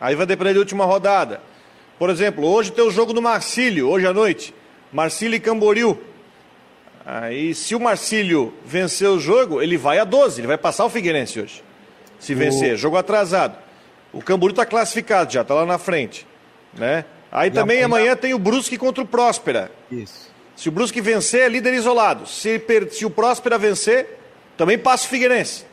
[0.00, 1.42] Aí vai depender da última rodada.
[1.98, 4.54] Por exemplo, hoje tem o jogo do Marcílio, hoje à noite.
[4.90, 6.00] Marcílio e Camboriú.
[7.04, 10.40] Aí, se o Marcílio vencer o jogo, ele vai a 12.
[10.40, 11.62] Ele vai passar o Figueirense hoje.
[12.18, 12.72] Se vencer.
[12.72, 12.78] O...
[12.78, 13.58] Jogo atrasado.
[14.10, 16.26] O Camboriú está classificado já, está lá na frente.
[16.72, 17.04] Né?
[17.30, 18.04] Aí e também amanhã...
[18.04, 19.70] amanhã tem o Brusque contra o Próspera.
[19.92, 20.32] Isso.
[20.56, 22.26] Se o Brusque vencer, é líder isolado.
[22.26, 22.90] Se, per...
[22.90, 24.23] se o Próspera vencer,
[24.56, 25.64] também passa o Figueirense.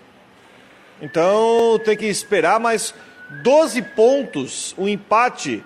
[1.01, 2.93] Então tem que esperar, mas
[3.43, 5.63] 12 pontos, o um empate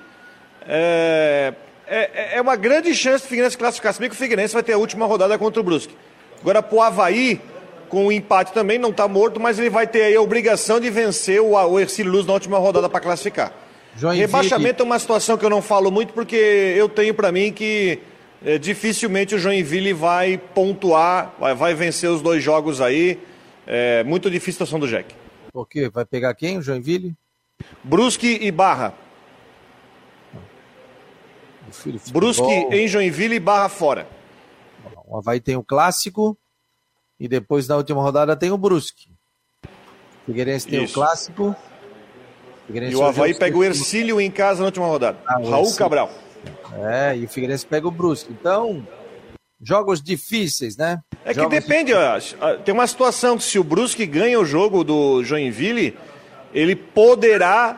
[0.68, 1.54] é,
[1.88, 3.94] é, é, uma grande chance do Figueirense classificar.
[3.94, 5.96] Se bem que o Figueirense vai ter a última rodada contra o Brusque.
[6.42, 7.42] Agora, pro Havaí,
[7.90, 10.90] com o empate também, não está morto, mas ele vai ter aí a obrigação de
[10.90, 13.52] vencer o, o Ercílio Luz na última rodada para classificar.
[13.96, 14.26] Joinville.
[14.26, 18.00] Rebaixamento é uma situação que eu não falo muito, porque eu tenho para mim que
[18.44, 23.20] é, dificilmente o Joinville vai pontuar, vai, vai vencer os dois jogos aí.
[23.68, 25.16] É muito difícil a situação do Jack.
[25.54, 25.90] O quê?
[25.90, 27.16] Vai pegar quem, o Joinville?
[27.84, 28.94] Brusque e Barra.
[32.12, 34.08] Brusque em Joinville e Barra fora.
[35.08, 36.38] O Havaí tem o clássico
[37.20, 39.10] e depois na última rodada tem o Brusque.
[40.26, 40.94] Figueirense tem Isso.
[40.94, 41.56] o clássico.
[42.68, 45.18] Figueirense e o Havaí pega o Ercílio em casa na última rodada.
[45.26, 46.12] Ah, Raul Cabral.
[46.78, 48.32] É, e o Figueirense pega o Brusque.
[48.32, 48.86] Então,
[49.62, 51.00] jogos difíceis, né?
[51.24, 52.20] É jogos que depende, ó,
[52.64, 55.98] tem uma situação que se o Brusque ganha o jogo do Joinville,
[56.54, 57.78] ele poderá,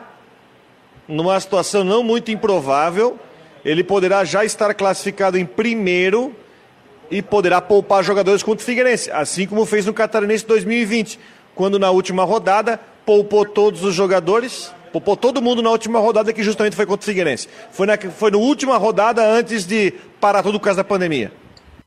[1.06, 3.18] numa situação não muito improvável,
[3.64, 6.34] ele poderá já estar classificado em primeiro
[7.10, 11.18] e poderá poupar jogadores contra o Figueirense, assim como fez no Catarinense 2020,
[11.54, 16.42] quando na última rodada poupou todos os jogadores Poupou todo mundo na última rodada que
[16.42, 17.48] justamente foi contra o Figueirense.
[17.70, 21.32] Foi na, foi na última rodada antes de parar tudo por causa da pandemia.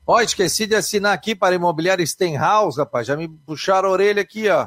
[0.06, 3.06] Ó, esqueci de assinar aqui para imobiliária Stenhouse, rapaz.
[3.06, 4.66] Já me puxaram a orelha aqui, ó.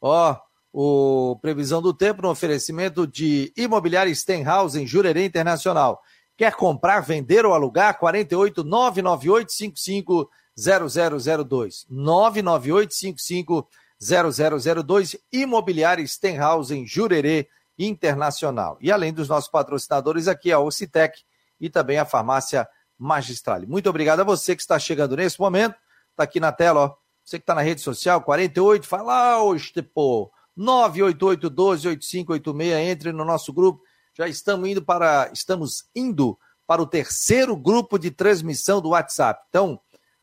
[0.00, 0.36] Ó,
[0.72, 6.00] o previsão do tempo no oferecimento de imobiliária Stenhouse em Jurerê Internacional.
[6.36, 7.96] Quer comprar, vender ou alugar?
[7.98, 11.86] 48 998 55 0002.
[11.88, 13.68] 99855
[14.00, 18.76] 0002 Imobiliária Stenhouse em Jurerê Internacional.
[18.80, 21.22] E além dos nossos patrocinadores aqui, a Ocitec
[21.60, 23.66] e também a Farmácia Magistrale.
[23.66, 25.76] Muito obrigado a você que está chegando nesse momento.
[26.10, 26.94] Está aqui na tela, ó.
[27.24, 30.30] Você que está na rede social, 48, fala, ô, Estepô.
[30.56, 33.80] 988 12 8586, entre no nosso grupo.
[34.12, 36.36] Já estamos indo para estamos indo
[36.66, 39.40] para o terceiro grupo de transmissão do WhatsApp.
[39.48, 39.80] Então,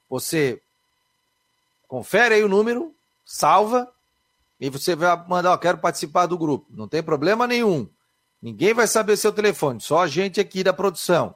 [0.10, 0.62] você
[1.88, 3.90] confere aí o número, salva
[4.60, 6.68] e você vai mandar, ó, quero participar do grupo.
[6.70, 7.90] Não tem problema nenhum.
[8.42, 11.36] Ninguém vai saber seu telefone, só a gente aqui da produção.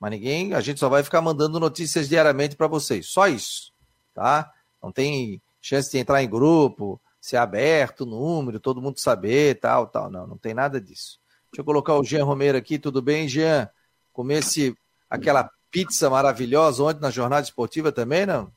[0.00, 3.06] Mas ninguém, a gente só vai ficar mandando notícias diariamente para vocês.
[3.08, 3.72] Só isso,
[4.14, 4.50] tá?
[4.82, 10.10] Não tem chance de entrar em grupo, ser aberto número, todo mundo saber, tal, tal.
[10.10, 11.20] Não, não tem nada disso.
[11.52, 12.78] Deixa eu colocar o Jean Romero aqui.
[12.78, 13.68] Tudo bem, Jean?
[14.12, 14.76] Comer esse,
[15.08, 18.52] aquela pizza maravilhosa ontem na jornada esportiva também, não?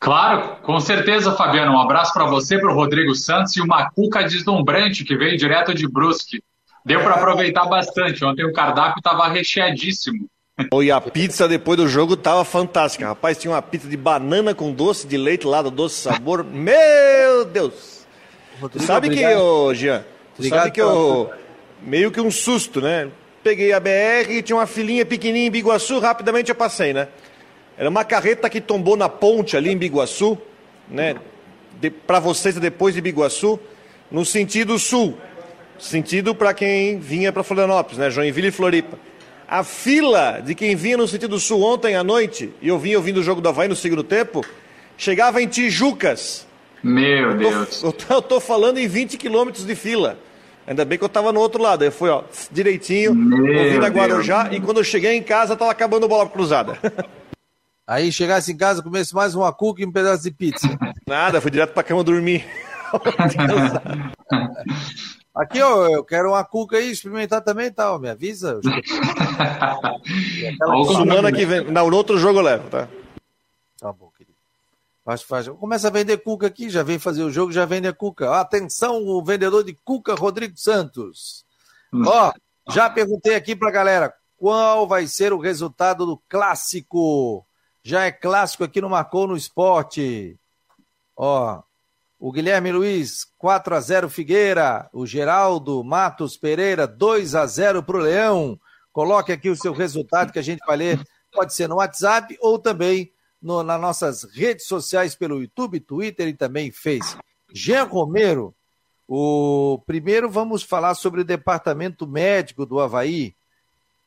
[0.00, 1.72] Claro, com certeza, Fabiano.
[1.72, 5.74] Um abraço para você, para o Rodrigo Santos e uma cuca deslumbrante que veio direto
[5.74, 6.42] de Brusque.
[6.82, 8.24] Deu para aproveitar bastante.
[8.24, 10.26] Ontem o cardápio estava recheadíssimo.
[10.82, 13.08] E a pizza depois do jogo tava fantástica.
[13.08, 16.44] Rapaz, tinha uma pizza de banana com doce de leite lá, do doce sabor.
[16.48, 18.06] Meu Deus!
[18.58, 19.32] Rodrigo, sabe obrigado.
[19.32, 20.04] que, ô, Jean,
[20.48, 21.30] sabe que eu.
[21.82, 23.10] Meio que um susto, né?
[23.42, 27.08] Peguei a BR e tinha uma filinha pequenininha em Biguaçu, rapidamente eu passei, né?
[27.80, 30.36] Era uma carreta que tombou na ponte ali em Biguaçu,
[30.86, 31.16] né?
[32.06, 33.58] Para vocês depois de Biguaçu,
[34.10, 35.16] no sentido sul.
[35.78, 38.10] Sentido para quem vinha para Florianópolis, né?
[38.10, 38.98] Joinville e Floripa.
[39.48, 43.16] A fila de quem vinha no sentido sul ontem à noite, e eu vinha ouvindo
[43.16, 44.44] o jogo do Havaí no segundo tempo,
[44.98, 46.46] chegava em Tijucas.
[46.84, 47.80] Meu Deus.
[47.82, 50.18] Eu tô, eu tô falando em 20 quilômetros de fila.
[50.66, 51.82] Ainda bem que eu estava no outro lado.
[51.82, 54.56] Eu fui, ó, direitinho, ouvindo a Guarujá, Deus.
[54.56, 56.78] e quando eu cheguei em casa, estava acabando a bola cruzada.
[57.90, 60.68] Aí chegasse em casa, comesse mais uma cuca e um pedaço de pizza.
[61.04, 62.46] Nada, fui direto pra cama dormir.
[65.34, 68.60] Aqui, ó, eu quero uma cuca aí, experimentar também tal, me avisa.
[70.96, 72.86] Semana que vem, não, no outro jogo eu levo, tá?
[73.80, 74.36] Tá bom, querido.
[75.04, 75.48] Faz, faz.
[75.48, 78.38] Começa a vender cuca aqui, já vem fazer o jogo, já vende a cuca.
[78.38, 81.44] Atenção, o vendedor de cuca, Rodrigo Santos.
[81.92, 82.04] Hum.
[82.06, 82.32] Ó,
[82.70, 87.44] já perguntei aqui pra galera, qual vai ser o resultado do clássico?
[87.82, 90.38] Já é clássico aqui no Marcou no Esporte.
[91.16, 91.62] Ó,
[92.18, 94.88] o Guilherme Luiz, 4 a 0 Figueira.
[94.92, 98.60] O Geraldo Matos Pereira, 2 a 0 para o Leão.
[98.92, 101.00] Coloque aqui o seu resultado que a gente vai ler.
[101.32, 106.34] Pode ser no WhatsApp ou também no, nas nossas redes sociais pelo YouTube, Twitter e
[106.34, 107.24] também Facebook.
[107.52, 108.54] Jean Romero,
[109.08, 113.34] o primeiro vamos falar sobre o departamento médico do Havaí,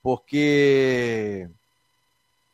[0.01, 1.49] porque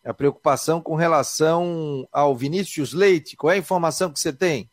[0.10, 3.38] a preocupação com relação ao Vinícius Leite.
[3.38, 4.68] Qual é a informação que você tem?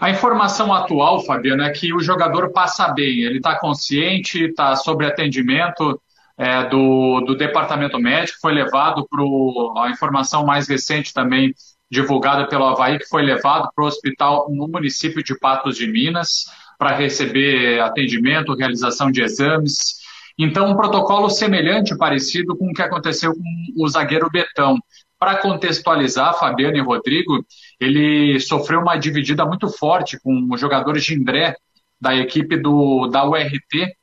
[0.00, 5.04] A informação atual, Fabiano, é que o jogador passa bem, ele está consciente, está sob
[5.04, 6.00] atendimento
[6.38, 11.54] é, do, do departamento médico, foi levado para a informação mais recente também
[11.90, 16.44] divulgada pelo Havaí, que foi levado para o hospital no município de Patos de Minas
[16.78, 20.03] para receber atendimento, realização de exames.
[20.38, 24.78] Então, um protocolo semelhante, parecido com o que aconteceu com o zagueiro Betão.
[25.18, 27.44] Para contextualizar, Fabiano e Rodrigo,
[27.80, 31.54] ele sofreu uma dividida muito forte com o jogador Gindré,
[32.00, 33.94] da equipe do, da URT.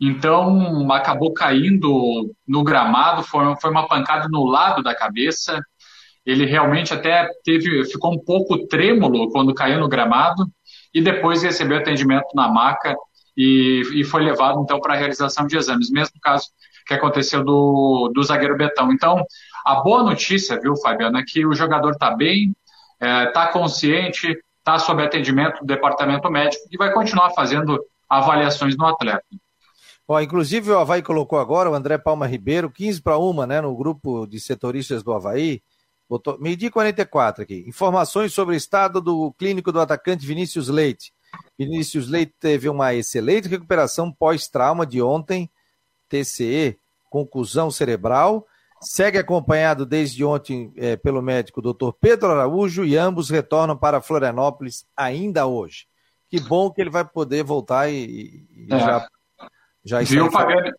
[0.00, 5.60] Então, acabou caindo no gramado, foi, foi uma pancada no lado da cabeça.
[6.24, 10.46] Ele realmente até teve, ficou um pouco trêmulo quando caiu no gramado
[10.94, 12.94] e depois recebeu atendimento na maca
[13.36, 16.48] e, e foi levado então para a realização de exames, mesmo caso
[16.86, 18.92] que aconteceu do, do zagueiro Betão.
[18.92, 19.24] Então,
[19.64, 22.54] a boa notícia, viu, Fabiano, é que o jogador está bem,
[22.94, 28.76] está é, tá consciente, está sob atendimento do departamento médico e vai continuar fazendo avaliações
[28.76, 29.24] no atleta.
[30.22, 34.26] Inclusive o Havaí colocou agora o André Palma Ribeiro, 15 para uma, né, no grupo
[34.26, 35.62] de setoristas do Havaí.
[36.08, 37.64] Botou, meio-dia 44 aqui.
[37.66, 41.13] Informações sobre o estado do clínico do atacante Vinícius Leite.
[41.58, 45.50] Vinícius Leite teve uma excelente recuperação pós-trauma de ontem,
[46.08, 46.78] TCE,
[47.10, 48.46] conclusão cerebral,
[48.84, 51.90] Segue acompanhado desde ontem é, pelo médico Dr.
[51.98, 55.86] Pedro Araújo e ambos retornam para Florianópolis ainda hoje.
[56.28, 58.78] Que bom que ele vai poder voltar e, e é.
[58.78, 59.08] já,
[59.82, 60.70] já Viu, Fabiano?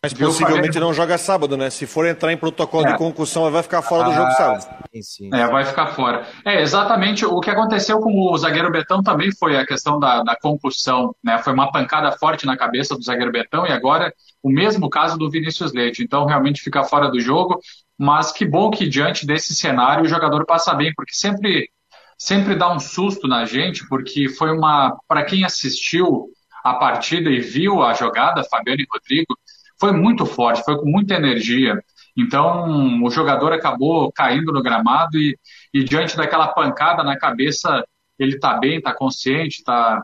[0.00, 1.70] Mas possivelmente não joga sábado, né?
[1.70, 2.92] Se for entrar em protocolo é.
[2.92, 4.62] de concussão, vai ficar fora do jogo ah, sábado.
[4.94, 5.30] Sim, sim.
[5.34, 6.24] É, vai ficar fora.
[6.44, 10.36] É, exatamente o que aconteceu com o zagueiro Betão também foi a questão da, da
[10.36, 11.38] concussão, né?
[11.38, 15.28] Foi uma pancada forte na cabeça do zagueiro Betão e agora o mesmo caso do
[15.28, 16.00] Vinícius Leite.
[16.00, 17.58] Então, realmente fica fora do jogo.
[17.98, 21.68] Mas que bom que diante desse cenário o jogador passa bem, porque sempre,
[22.16, 24.96] sempre dá um susto na gente, porque foi uma.
[25.08, 26.28] Para quem assistiu
[26.62, 29.34] a partida e viu a jogada, Fabiano e Rodrigo,
[29.80, 31.82] foi muito forte, foi com muita energia.
[32.16, 35.38] Então, o jogador acabou caindo no gramado e,
[35.72, 37.84] e diante daquela pancada na cabeça,
[38.18, 40.02] ele está bem, está consciente, está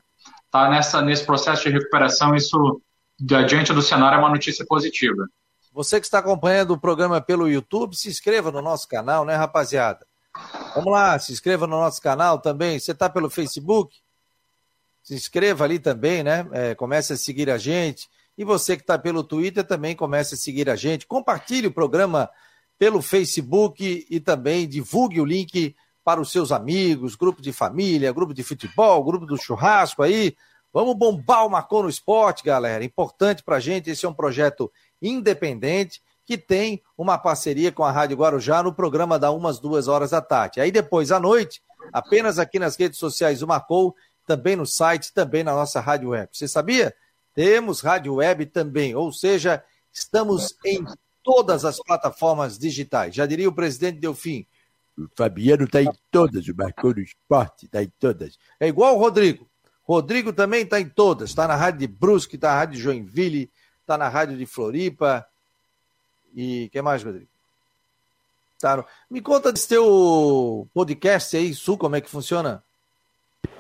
[0.51, 2.35] tá nessa, nesse processo de recuperação.
[2.35, 2.81] Isso,
[3.19, 5.27] diante do cenário, é uma notícia positiva.
[5.73, 10.07] Você que está acompanhando o programa pelo YouTube, se inscreva no nosso canal, né, rapaziada?
[10.73, 12.79] Vamos lá, se inscreva no nosso canal também.
[12.79, 13.97] Você está pelo Facebook?
[15.03, 16.47] Se inscreva ali também, né?
[16.53, 18.09] É, comece a seguir a gente.
[18.37, 21.07] E você que está pelo Twitter também comece a seguir a gente.
[21.07, 22.29] Compartilhe o programa
[22.79, 25.75] pelo Facebook e também divulgue o link
[26.05, 30.37] para os seus amigos, grupo de família, grupo de futebol, grupo do churrasco aí.
[30.73, 32.85] Vamos bombar o Marcou no Esporte, galera.
[32.85, 33.91] Importante para a gente.
[33.91, 34.71] Esse é um projeto
[35.01, 40.11] independente que tem uma parceria com a Rádio Guarujá no programa da umas duas horas
[40.11, 40.61] da tarde.
[40.61, 41.63] Aí depois à noite,
[41.93, 43.95] apenas aqui nas redes sociais do Marcou,
[44.27, 46.29] também no site, também na nossa rádio web.
[46.33, 46.95] Você sabia?
[47.35, 49.63] Temos rádio web também, ou seja,
[49.93, 50.85] estamos em
[51.23, 53.15] todas as plataformas digitais.
[53.15, 54.47] Já diria o presidente Delfim,
[54.97, 58.39] o Fabiano está em todas, o Marcou no Esporte está em todas.
[58.61, 59.49] É igual o Rodrigo.
[59.83, 61.31] Rodrigo também está em todas.
[61.31, 65.27] Está na rádio de Brusque, está na rádio de Joinville, está na rádio de Floripa.
[66.35, 67.29] E que mais, Rodrigo?
[68.61, 68.87] Tá no...
[69.11, 72.63] Me conta desse teu podcast aí, Sul, como é que funciona?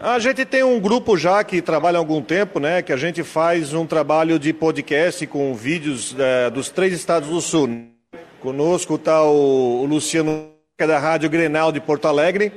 [0.00, 2.82] A gente tem um grupo já que trabalha há algum tempo, né?
[2.82, 7.40] Que a gente faz um trabalho de podcast com vídeos é, dos três estados do
[7.40, 7.70] sul.
[8.40, 12.52] Conosco está o, o Luciano é da Rádio Grenal de Porto Alegre,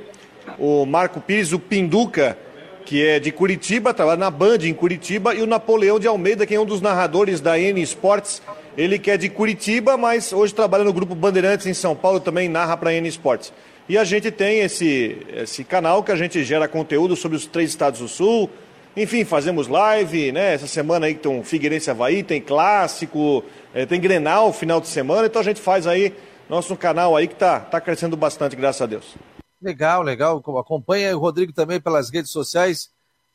[0.58, 2.36] o Marco Pires, o Pinduca,
[2.84, 6.54] que é de Curitiba, trabalha na Band em Curitiba, e o Napoleão de Almeida, que
[6.54, 8.42] é um dos narradores da N Sports.
[8.76, 12.48] Ele que é de Curitiba, mas hoje trabalha no grupo Bandeirantes em São Paulo, também
[12.48, 13.52] narra para a N Sports.
[13.88, 17.70] E a gente tem esse, esse canal que a gente gera conteúdo sobre os três
[17.70, 18.50] estados do Sul.
[18.94, 20.54] Enfim, fazemos live, né?
[20.54, 25.26] Essa semana aí tem um Figueirense Havaí, tem clássico, é, tem Grenal final de semana,
[25.26, 26.14] então a gente faz aí
[26.50, 29.14] nosso canal aí que tá, tá crescendo bastante, graças a Deus.
[29.62, 30.42] Legal, legal.
[30.58, 32.90] Acompanha o Rodrigo também pelas redes sociais.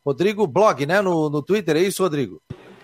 [0.06, 1.02] Rodrigo Blog, né?
[1.02, 2.42] No, no Twitter, é isso, Rodrigo?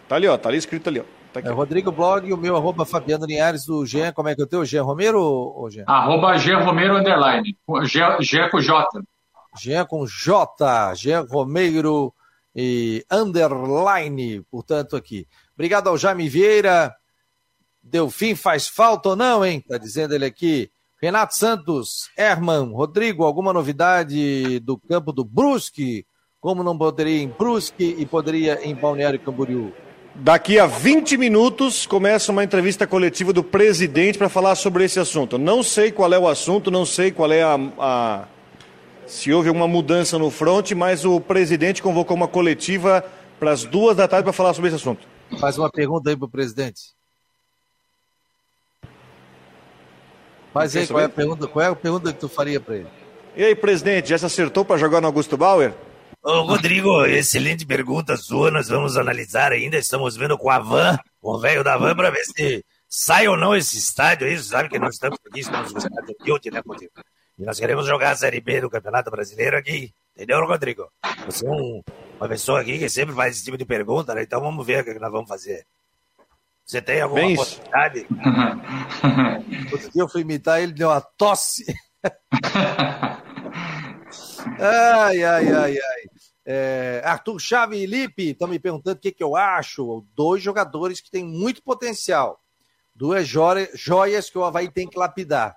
[0.07, 1.18] Tá ali, ó, tá ali escrito ali, ó.
[1.33, 4.11] Tá é Rodrigo Blog e o meu arroba Fabiano Linhares do Jean.
[4.11, 4.65] Como é que é o teu?
[4.65, 5.83] Jean Romero ou Jean?
[5.85, 7.55] Arroba Jean Romero underline.
[7.83, 8.87] Jean com J.
[9.57, 10.95] Jean com J.
[10.95, 12.13] Jean Romero
[12.55, 15.27] e underline, portanto, aqui.
[15.53, 16.95] Obrigado ao Jaime Vieira.
[17.81, 19.63] Delfim faz falta ou não, hein?
[19.67, 20.71] Tá dizendo ele aqui.
[21.01, 26.05] Renato Santos, Herman, Rodrigo, alguma novidade do campo do Brusque?
[26.41, 29.71] Como não poderia em Brusque e poderia em Balneário Camboriú?
[30.15, 35.37] Daqui a 20 minutos começa uma entrevista coletiva do presidente para falar sobre esse assunto.
[35.37, 38.25] Não sei qual é o assunto, não sei qual é a, a,
[39.05, 43.05] se houve uma mudança no front, mas o presidente convocou uma coletiva
[43.39, 45.07] para as duas da tarde para falar sobre esse assunto.
[45.39, 46.81] Faz uma pergunta aí para o presidente.
[50.51, 52.87] Faz aí, qual é, a pergunta, qual é a pergunta que tu faria para ele?
[53.37, 55.73] E aí, presidente, já se acertou para jogar no Augusto Bauer?
[56.21, 58.51] Ô, Rodrigo, excelente pergunta sua.
[58.51, 59.77] Nós vamos analisar ainda.
[59.77, 63.37] Estamos vendo com a van, com o velho da van, para ver se sai ou
[63.37, 64.37] não esse estádio aí.
[64.37, 66.91] Você sabe que nós estamos aqui, estamos no estádio Guilty, né, Rodrigo?
[67.37, 69.93] E nós queremos jogar a Série B do Campeonato Brasileiro aqui.
[70.13, 70.91] Entendeu, Rodrigo?
[71.25, 71.81] Você é um,
[72.19, 74.23] uma pessoa aqui que sempre faz esse tipo de pergunta, né?
[74.23, 75.65] Então vamos ver o que nós vamos fazer.
[76.65, 78.05] Você tem alguma Bem possibilidade?
[79.71, 81.65] Outro dia eu fui imitar ele, deu uma tosse.
[84.59, 86.08] ai, ai, ai, ai.
[86.51, 90.03] É, Arthur Chave e Lipe estão me perguntando o que, que eu acho.
[90.15, 92.41] Dois jogadores que têm muito potencial.
[92.95, 95.55] Duas joias que o Havaí tem que lapidar.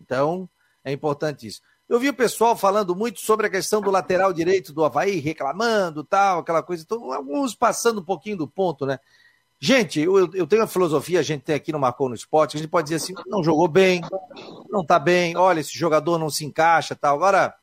[0.00, 0.50] Então,
[0.82, 1.60] é importante isso.
[1.88, 6.02] Eu vi o pessoal falando muito sobre a questão do lateral direito do Havaí, reclamando,
[6.02, 6.82] tal, aquela coisa.
[6.82, 8.98] Então, alguns passando um pouquinho do ponto, né?
[9.60, 12.60] Gente, eu, eu tenho a filosofia, a gente tem aqui no Marcou no Esporte, a
[12.60, 14.00] gente pode dizer assim, não jogou bem,
[14.68, 17.14] não tá bem, olha, esse jogador não se encaixa, tal.
[17.14, 17.54] Agora,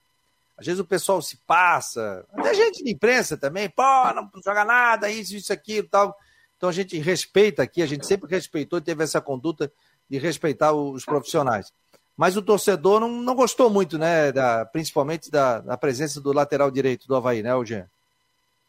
[0.61, 3.83] às vezes o pessoal se passa, até gente de imprensa também, pô,
[4.13, 6.15] não joga nada, isso, isso, aquilo, tal.
[6.55, 9.71] Então a gente respeita aqui, a gente sempre respeitou e teve essa conduta
[10.07, 11.73] de respeitar os profissionais.
[12.15, 16.69] Mas o torcedor não, não gostou muito, né, da, principalmente da, da presença do lateral
[16.69, 17.89] direito do Havaí, né, Eugênio?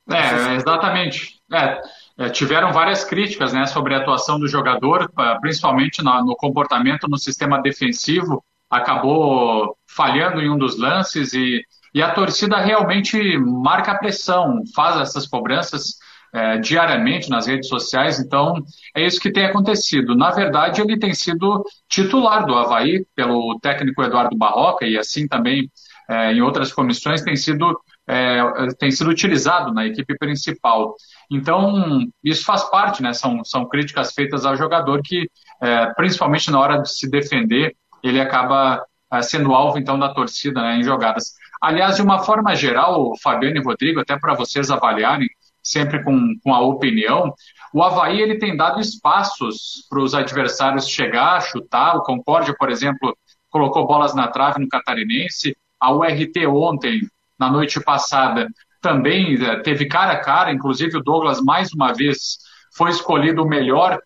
[0.08, 1.42] É, exatamente.
[1.52, 1.82] É,
[2.16, 5.12] é, tiveram várias críticas né, sobre a atuação do jogador,
[5.42, 11.62] principalmente no, no comportamento no sistema defensivo, acabou falhando em um dos lances e,
[11.94, 15.98] e a torcida realmente marca a pressão, faz essas cobranças
[16.34, 18.54] é, diariamente nas redes sociais, então
[18.96, 20.16] é isso que tem acontecido.
[20.16, 25.70] Na verdade, ele tem sido titular do Havaí pelo técnico Eduardo Barroca e assim também
[26.08, 28.40] é, em outras comissões tem sido, é,
[28.78, 30.94] tem sido utilizado na equipe principal.
[31.30, 33.12] Então, isso faz parte, né?
[33.12, 35.30] São, são críticas feitas ao jogador que,
[35.60, 40.60] é, principalmente na hora de se defender, ele acaba é, sendo alvo, então, da torcida
[40.60, 41.32] né, em jogadas.
[41.62, 45.28] Aliás, de uma forma geral, Fabiano e Rodrigo, até para vocês avaliarem,
[45.62, 47.32] sempre com, com a opinião,
[47.72, 51.96] o Havaí ele tem dado espaços para os adversários chegar, chutar.
[51.96, 53.16] O Concórdia, por exemplo,
[53.48, 55.56] colocou bolas na trave no Catarinense.
[55.80, 57.02] A URT ontem,
[57.38, 58.48] na noite passada,
[58.80, 62.38] também eh, teve cara a cara, inclusive o Douglas, mais uma vez,
[62.76, 64.00] foi escolhido o melhor,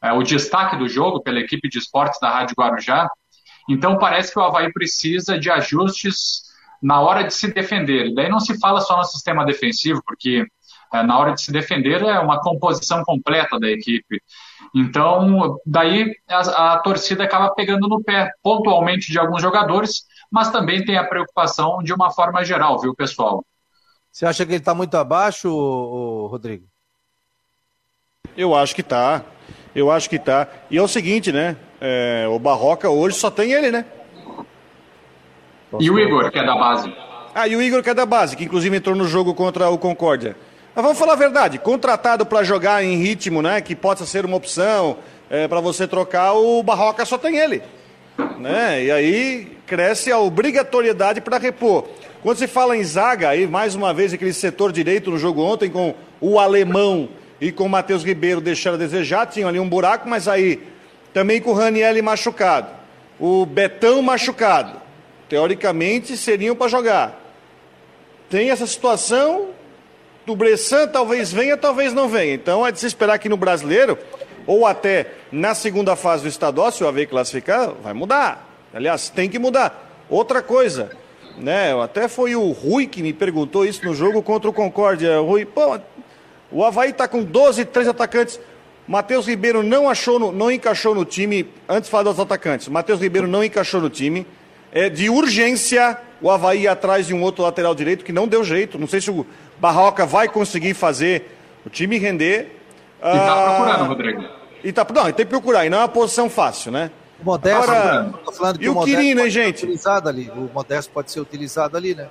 [0.00, 3.08] é, o destaque do jogo pela equipe de esportes da Rádio Guarujá.
[3.68, 6.49] Então parece que o Havaí precisa de ajustes
[6.82, 8.06] na hora de se defender.
[8.06, 10.46] E daí não se fala só no sistema defensivo, porque
[10.92, 14.20] é, na hora de se defender é uma composição completa da equipe.
[14.74, 20.84] Então, daí a, a torcida acaba pegando no pé pontualmente de alguns jogadores, mas também
[20.84, 23.44] tem a preocupação de uma forma geral, viu, pessoal?
[24.10, 25.48] Você acha que ele está muito abaixo,
[26.28, 26.66] Rodrigo?
[28.36, 29.24] Eu acho que está.
[29.74, 30.48] Eu acho que está.
[30.70, 31.56] E é o seguinte, né?
[31.80, 33.84] É, o Barroca hoje só tem ele, né?
[35.78, 36.92] E o Igor, que é da base.
[37.34, 39.78] Ah, e o Igor, que é da base, que inclusive entrou no jogo contra o
[39.78, 40.36] Concórdia.
[40.74, 43.60] Mas vamos falar a verdade, contratado para jogar em ritmo, né?
[43.60, 44.98] Que possa ser uma opção
[45.30, 47.62] é, para você trocar, o Barroca só tem ele.
[48.38, 48.84] Né?
[48.84, 51.88] E aí cresce a obrigatoriedade para repor.
[52.22, 55.70] Quando se fala em zaga, aí mais uma vez aquele setor direito no jogo ontem
[55.70, 57.08] com o alemão
[57.40, 60.60] e com o Matheus Ribeiro deixando a desejar, tinha ali um buraco, mas aí
[61.14, 62.68] também com o Ranielli machucado,
[63.18, 64.72] o Betão machucado,
[65.30, 67.18] teoricamente seriam para jogar.
[68.28, 69.50] Tem essa situação,
[70.26, 72.34] do Bressan talvez venha, talvez não venha.
[72.34, 73.96] Então é de se esperar que no brasileiro,
[74.44, 78.48] ou até na segunda fase do estadual, se o AV classificar, vai mudar.
[78.74, 80.04] Aliás, tem que mudar.
[80.10, 80.90] Outra coisa,
[81.38, 81.80] né?
[81.80, 85.20] Até foi o Rui que me perguntou isso no jogo contra o Concórdia.
[85.20, 85.78] Rui, pô,
[86.50, 88.40] o Havaí está com 12, 13 atacantes.
[88.86, 91.48] Matheus Ribeiro não achou, no, não encaixou no time.
[91.68, 94.26] Antes de falar dos atacantes, Matheus Ribeiro não encaixou no time.
[94.72, 98.78] É de urgência o Havaí atrás de um outro lateral direito que não deu jeito.
[98.78, 99.26] Não sei se o
[99.58, 102.56] Barroca vai conseguir fazer o time render.
[103.02, 104.24] E está ah, procurando, Rodrigo.
[104.62, 106.90] E tá, não, tem que procurar, e não é uma posição fácil, né?
[107.20, 109.64] O Modesto, Agora, falando que e o, o Quirino, hein, gente?
[109.64, 110.30] Utilizado ali.
[110.30, 112.08] O Modesto pode ser utilizado ali, né?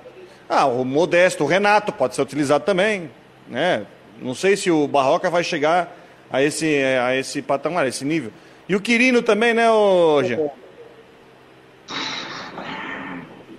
[0.48, 3.10] Ah, o Modesto, o Renato pode ser utilizado também,
[3.48, 3.86] né?
[4.20, 5.96] Não sei se o Barroca vai chegar
[6.30, 8.32] a esse, a esse patamar, a esse nível.
[8.68, 10.38] E o Quirino também, né, hoje?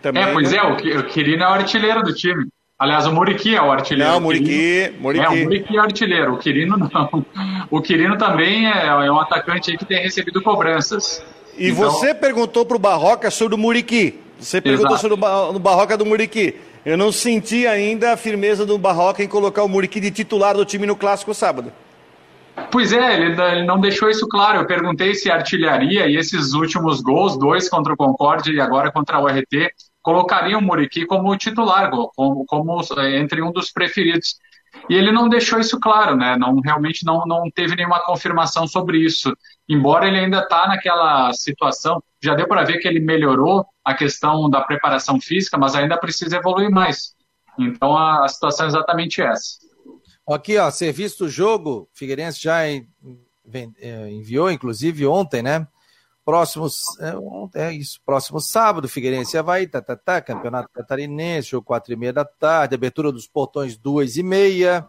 [0.02, 0.58] Também, é, pois né?
[0.58, 0.64] é,
[0.98, 2.48] o Quirino é o artilheiro do time.
[2.78, 4.12] Aliás, o Muriqui é o artilheiro.
[4.12, 5.26] Não, o Muriqui, Muriqui.
[5.26, 6.34] É, o Muriqui é o artilheiro.
[6.34, 7.26] O Quirino não.
[7.70, 11.24] O Quirino também é, é um atacante que tem recebido cobranças.
[11.58, 11.90] E então...
[11.90, 14.20] você perguntou para o Barroca sobre o Muriqui.
[14.40, 15.02] Você perguntou Exato.
[15.02, 16.56] sobre o Barroca do Muriqui.
[16.84, 20.66] Eu não senti ainda a firmeza do Barroca em colocar o Muriqui de titular do
[20.66, 21.72] time no clássico sábado.
[22.72, 24.60] Pois é, ele, ele, não deixou isso claro.
[24.60, 29.20] Eu perguntei se artilharia e esses últimos gols, dois contra o Concorde e agora contra
[29.20, 29.72] o RT,
[30.02, 32.82] colocariam o Muriqui como titular, como, como
[33.14, 34.36] entre um dos preferidos.
[34.90, 36.38] E ele não deixou isso claro, né?
[36.38, 39.36] Não, realmente não, não teve nenhuma confirmação sobre isso.
[39.68, 44.50] Embora ele ainda está naquela situação, já deu para ver que ele melhorou a questão
[44.50, 47.14] da preparação física, mas ainda precisa evoluir mais.
[47.60, 49.60] Então a, a situação é exatamente essa.
[50.28, 52.84] Aqui, ó, serviço do jogo, Figueirense já é,
[54.10, 55.68] enviou, inclusive ontem, né?
[56.24, 56.84] Próximos,
[57.54, 61.96] é, é, isso, próximo sábado, Figueirense Havaí, tá, tá, tá, Campeonato Catarinense, jogo quatro e
[61.96, 64.88] meia da tarde, abertura dos portões duas e meia,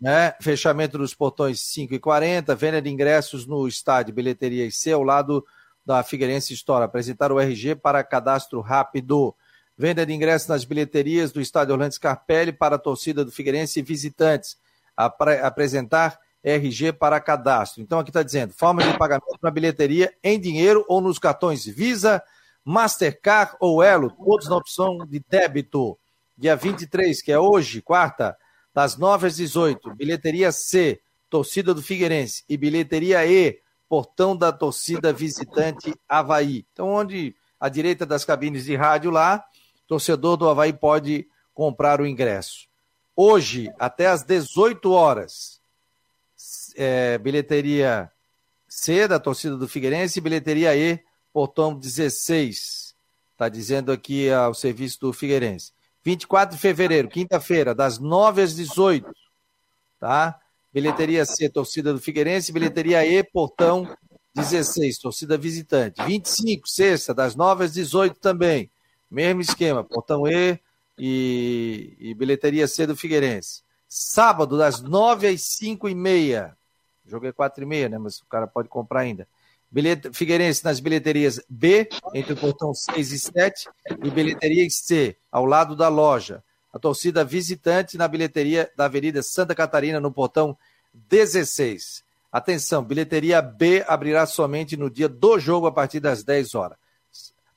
[0.00, 0.34] né?
[0.40, 5.44] Fechamento dos portões cinco e quarenta, venda de ingressos no estádio Bilheteria IC, ao lado
[5.84, 6.84] da Figueirense Store.
[6.84, 9.34] Apresentar o RG para cadastro rápido.
[9.76, 13.82] Venda de ingressos nas bilheterias do estádio Orlando Scarpelli para a torcida do Figueirense e
[13.82, 14.56] visitantes.
[14.96, 17.82] Apre apresentar RG para cadastro.
[17.82, 22.22] Então aqui está dizendo, forma de pagamento na bilheteria em dinheiro ou nos cartões Visa,
[22.64, 25.98] Mastercard ou Elo, todos na opção de débito.
[26.36, 28.36] Dia 23, que é hoje, quarta,
[28.74, 35.12] das 9 às 18, bilheteria C, torcida do Figueirense, e bilheteria E, portão da torcida
[35.12, 36.66] visitante Havaí.
[36.72, 39.44] Então, onde à direita das cabines de rádio lá,
[39.86, 42.66] torcedor do Havaí pode comprar o ingresso.
[43.14, 45.61] Hoje, até às 18 horas,
[46.76, 48.10] é, bilheteria
[48.68, 51.00] C da torcida do Figueirense e bilheteria E,
[51.32, 52.94] portão 16.
[53.32, 55.72] Está dizendo aqui ah, o serviço do Figueirense.
[56.04, 59.10] 24 de fevereiro, quinta-feira, das 9 às 18.
[60.00, 60.40] Tá?
[60.72, 62.52] Bilheteria C, torcida do Figueirense.
[62.52, 63.88] Bilheteria E, portão
[64.34, 66.02] 16, torcida visitante.
[66.04, 68.70] 25, sexta, das 9 às 18 também.
[69.10, 70.58] Mesmo esquema, portão E
[70.98, 73.62] e, e bilheteria C do Figueirense.
[73.88, 76.56] Sábado, das 9 às 5 e meia.
[77.04, 77.98] O jogo 4 e meia, né?
[77.98, 79.26] Mas o cara pode comprar ainda.
[79.70, 83.68] Bilhete, Figueirense nas bilheterias B, entre o portão 6 e 7,
[84.02, 86.44] e bilheteria C, ao lado da loja.
[86.72, 90.56] A torcida visitante na bilheteria da Avenida Santa Catarina, no portão
[90.92, 92.04] 16.
[92.30, 96.78] Atenção, bilheteria B abrirá somente no dia do jogo a partir das 10 horas.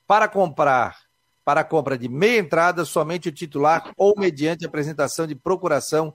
[0.06, 0.98] Para comprar,
[1.44, 6.14] para compra de meia entrada, somente o titular ou mediante apresentação de procuração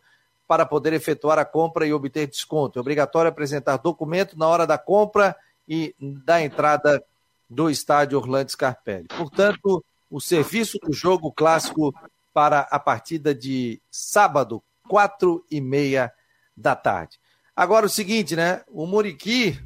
[0.52, 2.78] para poder efetuar a compra e obter desconto.
[2.78, 5.34] É obrigatório apresentar documento na hora da compra
[5.66, 7.02] e da entrada
[7.49, 9.08] do estádio Orlando Scarpelli.
[9.08, 11.95] Portanto, o serviço do jogo clássico
[12.34, 16.12] para a partida de sábado, quatro e meia
[16.58, 17.18] da tarde.
[17.56, 18.62] Agora o seguinte, né?
[18.68, 19.58] O Muriqui,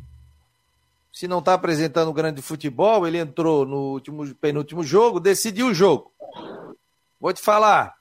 [1.11, 6.13] se não está apresentando grande futebol, ele entrou no último, penúltimo jogo, decidiu o jogo.
[7.19, 7.94] Vou te falar.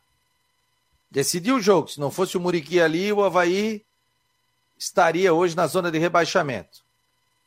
[1.15, 1.87] Decidiu o jogo.
[1.87, 3.85] Se não fosse o Muriqui ali, o Havaí
[4.77, 6.81] estaria hoje na zona de rebaixamento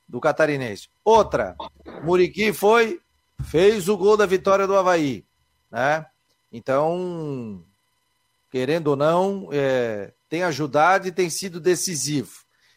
[0.07, 0.88] do catarinense.
[1.03, 1.53] Outra,
[2.01, 3.01] Muriqui foi,
[3.43, 5.26] fez o gol da vitória do Havaí.
[5.70, 6.05] Né?
[6.49, 7.61] Então,
[8.49, 12.32] querendo ou não, é, tem ajudado e tem sido decisivo.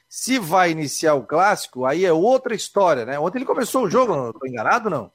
[0.09, 3.17] Se vai iniciar o clássico, aí é outra história, né?
[3.17, 5.13] Ontem ele começou o jogo, não estou enganado, não?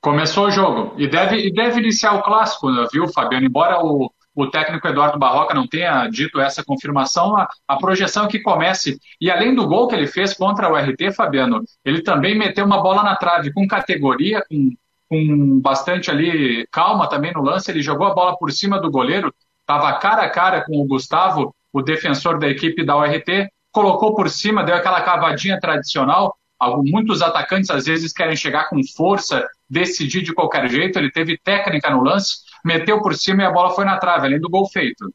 [0.00, 0.94] Começou o jogo.
[0.96, 3.44] E deve, e deve iniciar o clássico, né, viu, Fabiano?
[3.44, 8.28] Embora o, o técnico Eduardo Barroca não tenha dito essa confirmação, a, a, projeção é
[8.28, 8.96] que comece.
[9.20, 12.80] E além do gol que ele fez contra o RT, Fabiano, ele também meteu uma
[12.80, 14.70] bola na trave com categoria, com,
[15.08, 17.68] com bastante ali calma também no lance.
[17.68, 21.52] Ele jogou a bola por cima do goleiro, estava cara a cara com o Gustavo,
[21.72, 26.36] o defensor da equipe da URT, colocou por cima, deu aquela cavadinha tradicional.
[26.84, 30.96] Muitos atacantes às vezes querem chegar com força, decidir de qualquer jeito.
[30.96, 34.40] Ele teve técnica no lance, meteu por cima e a bola foi na trave, além
[34.40, 35.12] do gol feito.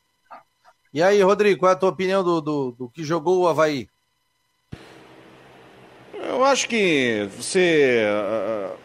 [0.94, 3.88] E aí, Rodrigo, qual é a tua opinião do, do, do que jogou o Havaí?
[6.14, 8.06] Eu acho que você.
[8.08, 8.78] Uh,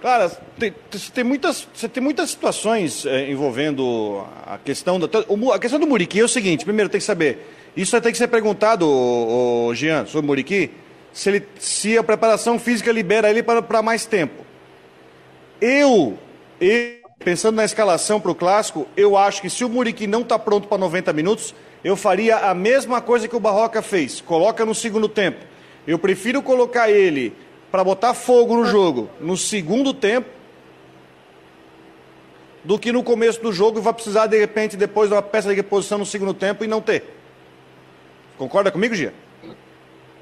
[0.00, 0.72] cara, tem,
[1.12, 5.06] tem, muitas, você tem muitas situações é, envolvendo a questão, da,
[5.54, 8.18] a questão do Muriqui é o seguinte: primeiro tem que saber isso vai ter que
[8.18, 10.70] ser perguntado, o, o Jean, sobre o Muriqui,
[11.12, 14.44] se, ele, se a preparação física libera ele para mais tempo.
[15.60, 16.16] Eu,
[16.60, 20.38] eu, pensando na escalação para o clássico, eu acho que se o Muriqui não está
[20.38, 24.20] pronto para 90 minutos, eu faria a mesma coisa que o Barroca fez.
[24.20, 25.38] Coloca no segundo tempo.
[25.86, 27.34] Eu prefiro colocar ele
[27.70, 30.28] para botar fogo no jogo no segundo tempo
[32.62, 35.48] do que no começo do jogo e vai precisar, de repente, depois de uma peça
[35.48, 37.04] de reposição no segundo tempo e não ter.
[38.38, 39.12] Concorda comigo, Gia?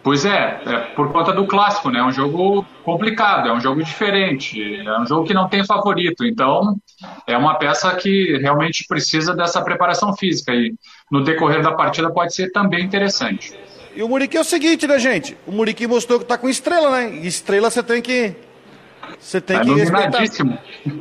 [0.03, 2.01] Pois é, é, por conta do clássico, né?
[2.01, 6.25] É um jogo complicado, é um jogo diferente, é um jogo que não tem favorito.
[6.25, 6.77] Então,
[7.25, 10.75] é uma peça que realmente precisa dessa preparação física e
[11.11, 13.57] no decorrer da partida pode ser também interessante.
[13.95, 15.37] E o Muriqui é o seguinte, né, gente?
[15.47, 17.19] O Muriqui mostrou que tá com estrela, né?
[17.23, 18.35] E estrela você tem que.
[19.21, 20.23] Você tem é que respeitar.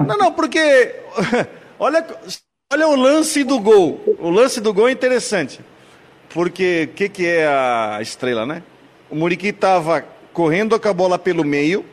[0.06, 0.96] Não, não, porque.
[1.80, 2.06] olha,
[2.72, 4.00] olha o lance do gol.
[4.20, 5.60] O lance do gol é interessante.
[6.30, 8.62] Porque o que, que é a estrela, né?
[9.12, 11.86] O Muriqui estava correndo com a bola pelo meio,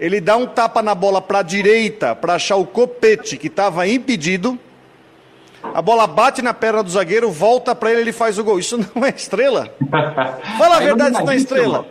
[0.00, 3.86] ele dá um tapa na bola para a direita para achar o copete que estava
[3.86, 4.58] impedido.
[5.74, 8.58] A bola bate na perna do zagueiro, volta para ele, ele faz o gol.
[8.58, 9.74] Isso não é estrela?
[10.56, 11.86] Fala a verdade, isso não é estrela.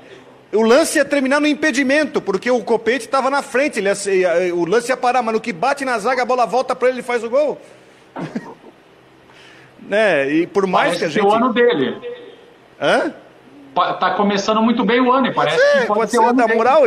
[0.53, 4.65] O lance ia terminar no impedimento, porque o copete estava na frente, ele ia, o
[4.65, 7.03] lance ia parar, mas no que bate na zaga, a bola volta para ele, ele
[7.03, 7.61] faz o gol.
[9.81, 10.31] né?
[10.31, 11.25] E por mais parece que a gente.
[11.25, 11.97] o ano dele.
[12.79, 13.13] Hã?
[13.99, 16.34] Tá começando muito bem o ano, e parece pode ser, que pode, pode ser, ser
[16.34, 16.82] da moral,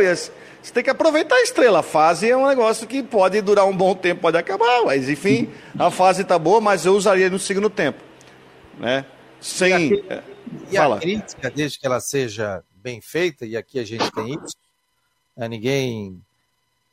[0.61, 1.79] você tem que aproveitar a estrela.
[1.79, 5.49] A fase é um negócio que pode durar um bom tempo, pode acabar, mas enfim,
[5.77, 7.99] a fase tá boa, mas eu usaria no segundo tempo.
[8.77, 9.05] Né?
[9.39, 9.93] Sem.
[10.69, 14.11] E a, e a crítica, desde que ela seja bem feita, e aqui a gente
[14.11, 14.55] tem isso,
[15.35, 15.47] né?
[15.47, 16.21] ninguém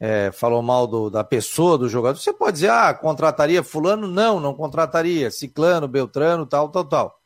[0.01, 4.07] é, falou mal do, da pessoa do jogador, você pode dizer, ah, contrataria fulano?
[4.07, 5.31] Não, não contrataria.
[5.31, 7.18] Ciclano, Beltrano, tal, tal, tal.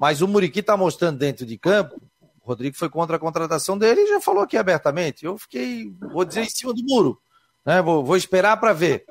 [0.00, 2.00] Mas o Muriqui está mostrando dentro de campo,
[2.42, 5.26] o Rodrigo foi contra a contratação dele e já falou aqui abertamente.
[5.26, 7.20] Eu fiquei, vou dizer, em cima do muro.
[7.66, 7.82] Né?
[7.82, 9.04] Vou, vou esperar para ver.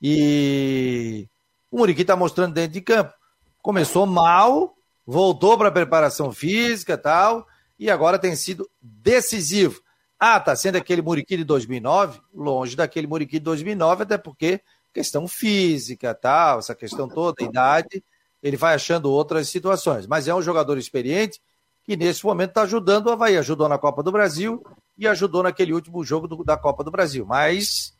[0.00, 1.28] E
[1.70, 3.12] o Muriqui está mostrando dentro de campo.
[3.60, 4.74] Começou mal,
[5.06, 7.46] voltou para a preparação física tal,
[7.78, 9.82] e agora tem sido decisivo.
[10.18, 12.18] Ah, tá sendo aquele Muriqui de 2009?
[12.32, 18.02] Longe daquele Muriqui de 2009, até porque questão física, tal, essa questão toda, idade,
[18.42, 20.06] ele vai achando outras situações.
[20.06, 21.40] Mas é um jogador experiente
[21.84, 23.36] que nesse momento está ajudando o Havaí.
[23.36, 24.64] Ajudou na Copa do Brasil
[24.96, 27.24] e ajudou naquele último jogo do, da Copa do Brasil.
[27.26, 27.94] Mas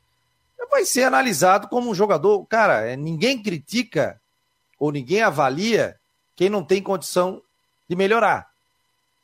[0.71, 2.47] vai ser analisado como um jogador.
[2.47, 4.21] Cara, é, ninguém critica
[4.79, 5.99] ou ninguém avalia
[6.37, 7.43] quem não tem condição
[7.89, 8.49] de melhorar.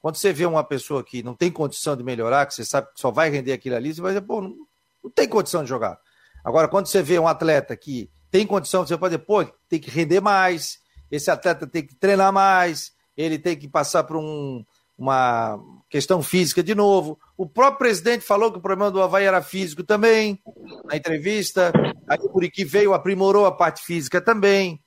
[0.03, 3.01] Quando você vê uma pessoa que não tem condição de melhorar, que você sabe que
[3.01, 4.55] só vai render aquilo ali, você vai dizer, pô, não,
[5.03, 5.99] não tem condição de jogar.
[6.45, 9.91] Agora, quando você vê um atleta que tem condição, você pode dizer, pô, tem que
[9.91, 10.79] render mais,
[11.11, 14.65] esse atleta tem que treinar mais, ele tem que passar por um,
[14.99, 17.19] uma questão física de novo.
[17.37, 20.41] O próprio presidente falou que o problema do Havaí era físico também,
[20.85, 21.73] na entrevista.
[22.09, 24.81] Aí o Muriqui veio, aprimorou a parte física também.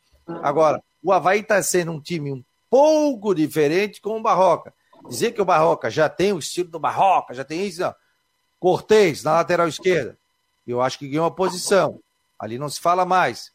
[0.43, 4.73] Agora, o Havaí está sendo um time um pouco diferente com o Barroca.
[5.07, 7.83] Dizer que o Barroca já tem o estilo do Barroca, já tem isso.
[8.59, 10.17] Cortez na lateral esquerda.
[10.67, 11.99] Eu acho que ganhou a posição.
[12.37, 13.51] Ali não se fala mais.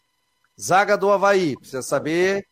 [0.60, 2.46] Zaga do Havaí, precisa saber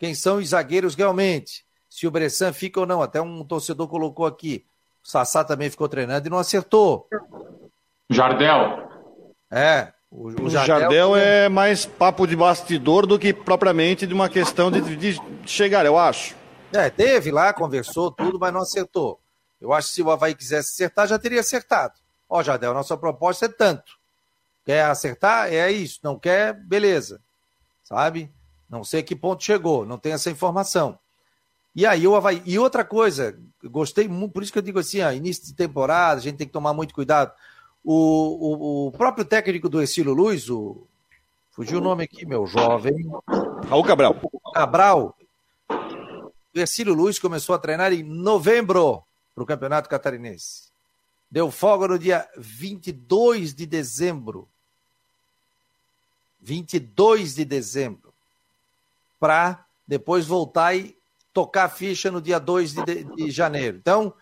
[0.00, 1.62] quem são os zagueiros realmente.
[1.86, 3.02] Se o Bressan fica ou não.
[3.02, 4.64] Até um torcedor colocou aqui.
[5.04, 7.06] O Sassá também ficou treinando e não acertou.
[8.08, 8.88] Jardel.
[9.50, 9.92] É.
[10.10, 14.30] O, o, o Jardel, Jardel é mais papo de bastidor do que propriamente de uma
[14.30, 16.34] questão de, de chegar, eu acho.
[16.72, 19.20] É, teve lá, conversou tudo, mas não acertou.
[19.60, 21.94] Eu acho que se o Havaí quisesse acertar, já teria acertado.
[22.26, 23.92] Ó, Jardel, nossa proposta é tanto.
[24.64, 25.52] Quer acertar?
[25.52, 26.00] É isso.
[26.02, 26.54] Não quer?
[26.54, 27.20] Beleza.
[27.82, 28.30] Sabe?
[28.70, 30.96] Não sei a que ponto chegou, não tem essa informação.
[31.74, 32.40] E aí o Havaí.
[32.46, 36.20] E outra coisa, gostei muito, por isso que eu digo assim, ó, início de temporada,
[36.20, 37.32] a gente tem que tomar muito cuidado.
[37.84, 40.86] O, o, o próprio técnico do Exílio Luz, o.
[41.50, 43.10] Fugiu o nome aqui, meu jovem.
[43.68, 44.16] Raul Cabral.
[44.54, 45.16] Cabral.
[45.68, 49.02] O Exílio Luz começou a treinar em novembro
[49.34, 50.70] para o Campeonato Catarinense.
[51.30, 54.48] Deu folga no dia 22 de dezembro.
[56.40, 58.09] 22 de dezembro.
[59.20, 60.96] Para depois voltar e
[61.32, 63.76] tocar a ficha no dia 2 de, de, janeiro.
[63.76, 64.12] Então,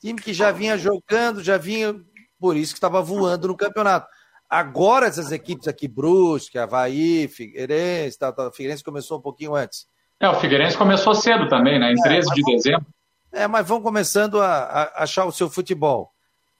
[0.00, 1.94] time que já vinha jogando, já vinha,
[2.38, 4.06] por isso que estava voando no campeonato.
[4.48, 9.86] Agora essas equipes aqui, Brusque, Havaí, Figueirense, tá, tá, Figueirense começou um pouquinho antes.
[10.20, 11.92] É, o Figueirense começou cedo também, né?
[11.92, 12.86] Em 13 é, de dezembro.
[13.30, 16.12] É, mas vão começando a, a, achar o seu futebol.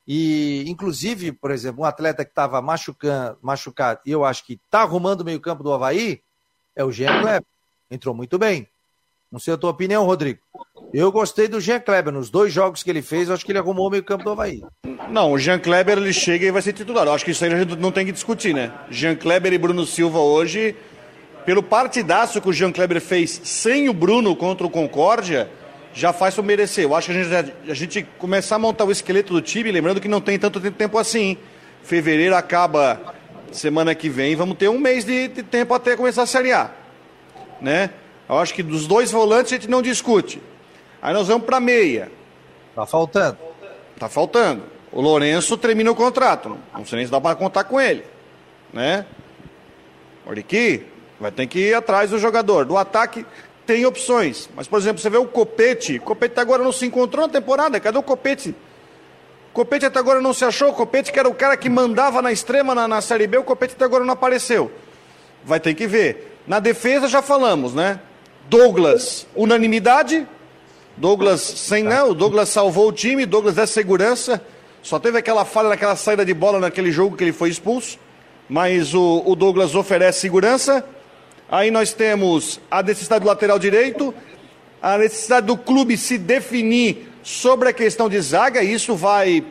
[0.06, 5.20] E, inclusive, por exemplo, um atleta que estava machucado, e eu acho que está arrumando
[5.22, 6.22] o meio-campo do Havaí,
[6.74, 7.57] é o Jean Kleber.
[7.90, 8.66] Entrou muito bem.
[9.30, 10.40] Não sei a tua opinião, Rodrigo.
[10.92, 12.12] Eu gostei do Jean Kleber.
[12.12, 14.62] Nos dois jogos que ele fez, eu acho que ele arrumou o meio-campo do Havaí.
[15.10, 17.06] Não, o Jean Kleber ele chega e vai ser titular.
[17.06, 18.72] Eu acho que isso aí a gente não tem que discutir, né?
[18.90, 20.74] Jean Kleber e Bruno Silva hoje,
[21.44, 25.50] pelo partidaço que o Jean Kleber fez sem o Bruno contra o Concórdia,
[25.92, 26.84] já faz para merecer.
[26.84, 30.00] Eu acho que a gente, a gente começar a montar o esqueleto do time, lembrando
[30.00, 31.36] que não tem tanto tempo assim.
[31.82, 33.14] Fevereiro acaba
[33.52, 36.70] semana que vem, vamos ter um mês de, de tempo até começar a Série A.
[37.60, 37.90] Né?
[38.28, 40.40] Eu acho que dos dois volantes a gente não discute.
[41.00, 42.10] Aí nós vamos para meia.
[42.74, 43.38] Tá faltando.
[43.98, 44.62] Tá faltando.
[44.92, 46.58] O Lourenço termina o contrato.
[46.74, 48.04] Não sei nem se dá para contar com ele.
[48.72, 49.06] Né?
[50.26, 50.86] Olha aqui,
[51.18, 52.64] vai ter que ir atrás do jogador.
[52.64, 53.24] Do ataque
[53.66, 54.48] tem opções.
[54.54, 55.98] Mas, por exemplo, você vê o Copete.
[55.98, 57.78] O Copete até agora não se encontrou na temporada.
[57.80, 58.54] Cadê o Copete?
[59.52, 60.70] Copete até agora não se achou.
[60.70, 63.44] O Copete, que era o cara que mandava na extrema na, na Série B, o
[63.44, 64.70] Copete até agora não apareceu.
[65.44, 66.37] Vai ter que ver.
[66.48, 68.00] Na defesa já falamos, né?
[68.48, 70.26] Douglas, unanimidade.
[70.96, 72.02] Douglas sem não, né?
[72.04, 74.42] o Douglas salvou o time, Douglas é segurança.
[74.82, 77.98] Só teve aquela falha naquela saída de bola naquele jogo que ele foi expulso.
[78.48, 80.82] Mas o, o Douglas oferece segurança.
[81.50, 84.14] Aí nós temos a necessidade do lateral direito,
[84.80, 88.62] a necessidade do clube se definir sobre a questão de zaga.
[88.62, 89.44] Isso vai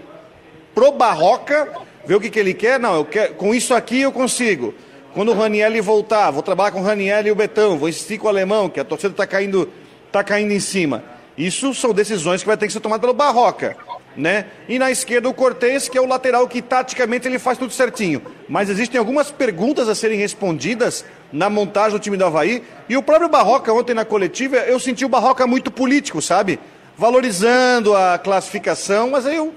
[0.74, 1.72] pro Barroca,
[2.08, 2.80] ver o que, que ele quer.
[2.80, 4.74] Não, quero, com isso aqui eu consigo.
[5.18, 8.28] Quando o Ranielli voltar, vou trabalhar com o Ranielli e o Betão, vou insistir com
[8.28, 9.68] o alemão, que a torcida está caindo,
[10.12, 11.04] tá caindo em cima.
[11.36, 13.76] Isso são decisões que vai ter que ser tomadas pelo Barroca.
[14.16, 14.46] Né?
[14.70, 18.22] E na esquerda o Cortez, que é o lateral que taticamente ele faz tudo certinho.
[18.48, 21.04] Mas existem algumas perguntas a serem respondidas
[21.34, 22.62] na montagem do time do Havaí.
[22.88, 26.60] E o próprio Barroca, ontem na coletiva, eu senti o Barroca muito político, sabe?
[26.96, 29.52] Valorizando a classificação, mas eu,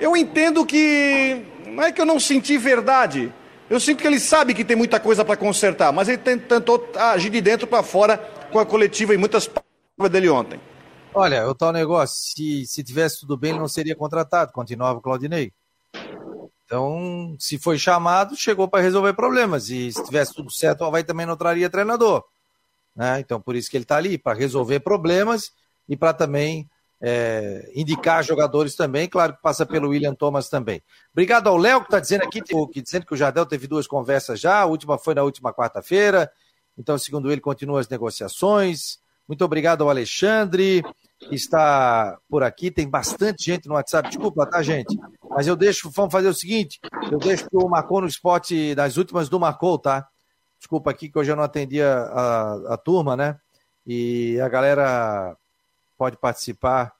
[0.00, 1.40] eu entendo que.
[1.68, 3.32] Não é que eu não senti verdade,
[3.68, 7.30] eu sinto que ele sabe que tem muita coisa para consertar, mas ele tentou agir
[7.30, 8.16] de dentro para fora
[8.50, 10.60] com a coletiva e muitas palavras dele ontem.
[11.14, 15.02] Olha, o tal negócio, se, se tivesse tudo bem, ele não seria contratado, continuava o
[15.02, 15.52] Claudinei.
[16.64, 19.70] Então, se foi chamado, chegou para resolver problemas.
[19.70, 22.22] E se tivesse tudo certo, o Havaí também não traria treinador.
[22.94, 23.20] Né?
[23.20, 25.50] Então, por isso que ele está ali, para resolver problemas
[25.88, 26.68] e para também
[27.00, 30.82] é, indicar jogadores também, claro que passa pelo William Thomas também.
[31.12, 34.40] Obrigado ao Léo, que está dizendo aqui, que, dizendo que o Jardel teve duas conversas
[34.40, 36.30] já, a última foi na última quarta-feira,
[36.76, 39.00] então, segundo ele, continua as negociações.
[39.26, 40.82] Muito obrigado ao Alexandre,
[41.18, 44.96] que está por aqui, tem bastante gente no WhatsApp, desculpa, tá, gente?
[45.28, 46.78] Mas eu deixo, vamos fazer o seguinte,
[47.10, 50.06] eu deixo o Marcou no esporte das últimas do Marcou, tá?
[50.56, 53.38] Desculpa aqui que hoje eu não atendi a, a, a turma, né?
[53.86, 55.36] E a galera
[55.98, 56.92] pode participar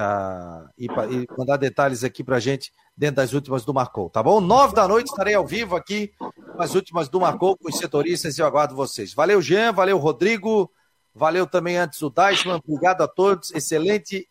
[0.00, 4.40] uh, e, e, mandar detalhes aqui para gente dentro das últimas do Marcou, tá bom?
[4.40, 8.38] Nove da noite estarei ao vivo aqui com as últimas do Marcou com os setoristas
[8.38, 9.12] e eu aguardo vocês.
[9.12, 10.70] Valeu, Jean, valeu, Rodrigo,
[11.12, 14.28] valeu também antes o Deichmann, obrigado a todos, excelente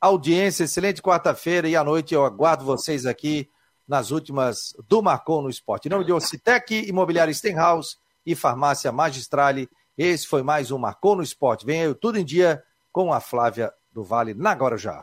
[0.00, 3.48] audiência, excelente quarta-feira e à noite eu aguardo vocês aqui
[3.88, 5.88] nas últimas do Marcou no Esporte.
[5.88, 11.22] Em nome de Ocitec, Imobiliária Stenhouse e Farmácia Magistrale, esse foi mais um Marcou no
[11.22, 11.64] Esporte.
[11.64, 12.62] Venha tudo em dia
[12.94, 15.02] com a Flávia do Vale na Guarujá.